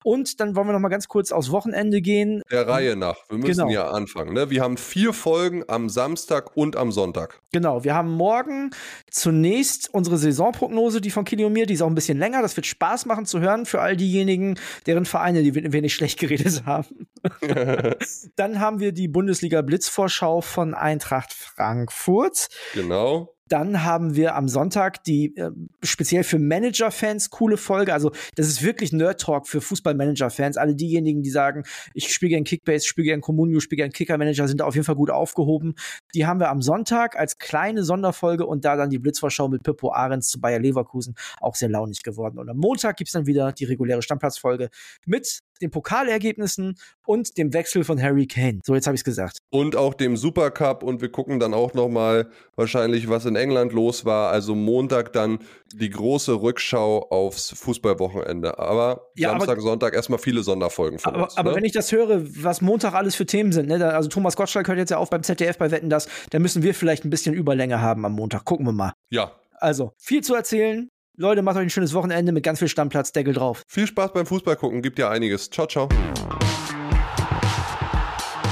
Und 0.04 0.40
dann 0.40 0.56
wollen 0.56 0.66
wir 0.68 0.72
noch 0.72 0.80
mal 0.80 0.88
ganz 0.88 1.08
kurz 1.08 1.32
aufs 1.32 1.50
Wochenende 1.50 2.00
gehen. 2.00 2.42
Der 2.50 2.66
Reihe 2.68 2.96
nach. 2.96 3.16
Wir 3.28 3.38
müssen 3.38 3.50
Genau. 3.52 3.70
ja 3.70 3.90
anfangen. 3.90 4.32
Ne? 4.34 4.50
Wir 4.50 4.62
haben 4.62 4.76
vier 4.76 5.12
Folgen 5.12 5.64
am 5.68 5.88
Samstag 5.88 6.56
und 6.56 6.76
am 6.76 6.92
Sonntag. 6.92 7.40
Genau, 7.52 7.84
wir 7.84 7.94
haben 7.94 8.10
morgen 8.10 8.70
zunächst 9.10 9.92
unsere 9.92 10.16
Saisonprognose, 10.18 11.00
die 11.00 11.10
von 11.10 11.24
Kili 11.24 11.44
und 11.44 11.52
mir, 11.52 11.66
die 11.66 11.74
ist 11.74 11.82
auch 11.82 11.86
ein 11.88 11.94
bisschen 11.94 12.18
länger. 12.18 12.42
Das 12.42 12.56
wird 12.56 12.66
Spaß 12.66 13.06
machen 13.06 13.26
zu 13.26 13.40
hören 13.40 13.66
für 13.66 13.80
all 13.80 13.96
diejenigen, 13.96 14.58
deren 14.86 15.04
Vereine, 15.04 15.42
die 15.42 15.54
wir 15.54 15.80
nicht 15.82 15.94
schlecht 15.94 16.18
geredet 16.18 16.64
haben. 16.66 17.06
Dann 18.36 18.60
haben 18.60 18.80
wir 18.80 18.92
die 18.92 19.08
Bundesliga 19.08 19.62
Blitzvorschau 19.62 20.40
von 20.40 20.74
Eintracht 20.74 21.32
Frankfurt. 21.32 22.48
genau. 22.74 23.34
Dann 23.48 23.84
haben 23.84 24.16
wir 24.16 24.34
am 24.34 24.48
Sonntag 24.48 25.04
die 25.04 25.36
äh, 25.36 25.50
speziell 25.82 26.24
für 26.24 26.38
Manager-Fans 26.38 27.28
coole 27.28 27.58
Folge. 27.58 27.92
Also, 27.92 28.10
das 28.34 28.46
ist 28.48 28.62
wirklich 28.62 28.92
Nerd-Talk 28.94 29.46
für 29.46 29.60
Fußball-Manager-Fans. 29.92 30.56
Alle 30.56 30.74
diejenigen, 30.74 31.22
die 31.22 31.30
sagen, 31.30 31.64
ich 31.94 32.12
spiele 32.12 32.30
gern 32.30 32.44
Kickbase, 32.44 32.86
spiele 32.86 33.06
gern 33.06 33.20
Communio, 33.20 33.60
spiele 33.60 33.82
gern 33.82 33.90
Kicker-Manager, 33.90 34.48
sind 34.48 34.60
da 34.60 34.64
auf 34.64 34.74
jeden 34.74 34.84
Fall 34.84 34.96
gut 34.96 35.10
aufgehoben. 35.10 35.74
Die 36.14 36.26
haben 36.26 36.40
wir 36.40 36.50
am 36.50 36.62
Sonntag 36.62 37.18
als 37.18 37.38
kleine 37.38 37.84
Sonderfolge 37.84 38.46
und 38.46 38.64
da 38.64 38.76
dann 38.76 38.90
die 38.90 38.98
Blitzvorschau 38.98 39.48
mit 39.48 39.62
Pippo 39.62 39.92
Ahrens 39.92 40.28
zu 40.28 40.40
Bayer 40.40 40.58
Leverkusen 40.58 41.14
auch 41.40 41.54
sehr 41.54 41.68
launig 41.68 42.02
geworden. 42.02 42.38
Und 42.38 42.48
am 42.48 42.56
Montag 42.56 42.96
gibt's 42.96 43.12
dann 43.12 43.26
wieder 43.26 43.52
die 43.52 43.64
reguläre 43.64 44.02
Stammplatzfolge 44.02 44.70
mit 45.06 45.40
den 45.62 45.70
Pokalergebnissen 45.70 46.76
und 47.06 47.38
dem 47.38 47.52
Wechsel 47.54 47.84
von 47.84 48.00
Harry 48.02 48.26
Kane. 48.26 48.60
So, 48.64 48.74
jetzt 48.74 48.86
habe 48.86 48.94
ich's 48.94 49.04
gesagt. 49.04 49.38
und 49.50 49.76
auch 49.76 49.94
dem 49.94 50.16
Supercup 50.16 50.82
und 50.82 51.00
wir 51.00 51.10
gucken 51.10 51.40
dann 51.40 51.54
auch 51.54 51.74
noch 51.74 51.88
mal 51.88 52.28
wahrscheinlich, 52.56 53.08
was 53.08 53.24
in 53.24 53.36
England 53.36 53.72
los 53.72 54.04
war. 54.04 54.30
Also 54.30 54.54
Montag 54.54 55.12
dann 55.12 55.38
die 55.74 55.90
große 55.90 56.40
Rückschau 56.42 57.08
aufs 57.10 57.50
Fußballwochenende. 57.50 58.58
Aber 58.58 59.08
Ja, 59.16 59.30
aber- 59.30 59.40
Samstag, 59.46 59.60
Sonntag 59.62 59.94
erstmal 59.94 60.18
viele 60.18 60.42
Sonderfolgen 60.42 60.98
von 60.98 61.14
Aber, 61.14 61.24
uns. 61.24 61.36
aber 61.36 61.50
ne? 61.50 61.56
wenn 61.56 61.64
ich 61.64 61.72
das 61.72 61.90
höre, 61.92 62.22
was 62.44 62.60
Montag 62.60 62.94
alles 62.94 63.14
für 63.14 63.26
Themen 63.26 63.52
sind, 63.52 63.68
ne? 63.68 63.78
da- 63.78 63.90
also 63.90 64.08
Thomas 64.08 64.36
Gottschalk 64.36 64.68
hört 64.68 64.78
jetzt 64.78 64.90
ja 64.90 64.98
auf 64.98 65.10
beim 65.10 65.22
ZDF 65.22 65.56
bei 65.58 65.70
Wetten 65.70 65.88
das, 65.90 66.08
da 66.30 66.38
müssen 66.38 66.62
wir 66.62 66.74
vielleicht 66.74 67.04
ein 67.04 67.10
bisschen 67.10 67.34
Überlänge 67.34 67.80
haben 67.80 68.04
am 68.04 68.12
Montag. 68.12 68.44
Gucken 68.44 68.66
wir 68.66 68.72
mal. 68.72 68.92
ja, 69.10 69.32
Also, 69.60 69.92
viel 69.98 70.22
zu 70.22 70.34
erzählen. 70.34 70.88
Leute, 71.16 71.42
macht 71.42 71.56
euch 71.56 71.64
ein 71.64 71.70
schönes 71.70 71.92
Wochenende 71.92 72.32
mit 72.32 72.42
ganz 72.42 72.58
viel 72.58 72.68
Stammplatz, 72.68 73.12
Deckel 73.12 73.34
drauf. 73.34 73.64
viel 73.68 73.86
Spaß 73.86 74.14
beim 74.14 74.24
Fußball 74.24 74.56
gucken, 74.56 74.80
gibt 74.80 74.98
ja 74.98 75.10
einiges. 75.10 75.50
Ciao, 75.50 75.66
ciao. 75.66 75.88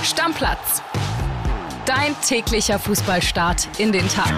Stammplatz. 0.03 0.83
Dein 1.87 2.15
täglicher 2.21 2.79
Fußballstart 2.79 3.67
in 3.79 3.93
den 3.93 4.07
Tag. 4.09 4.33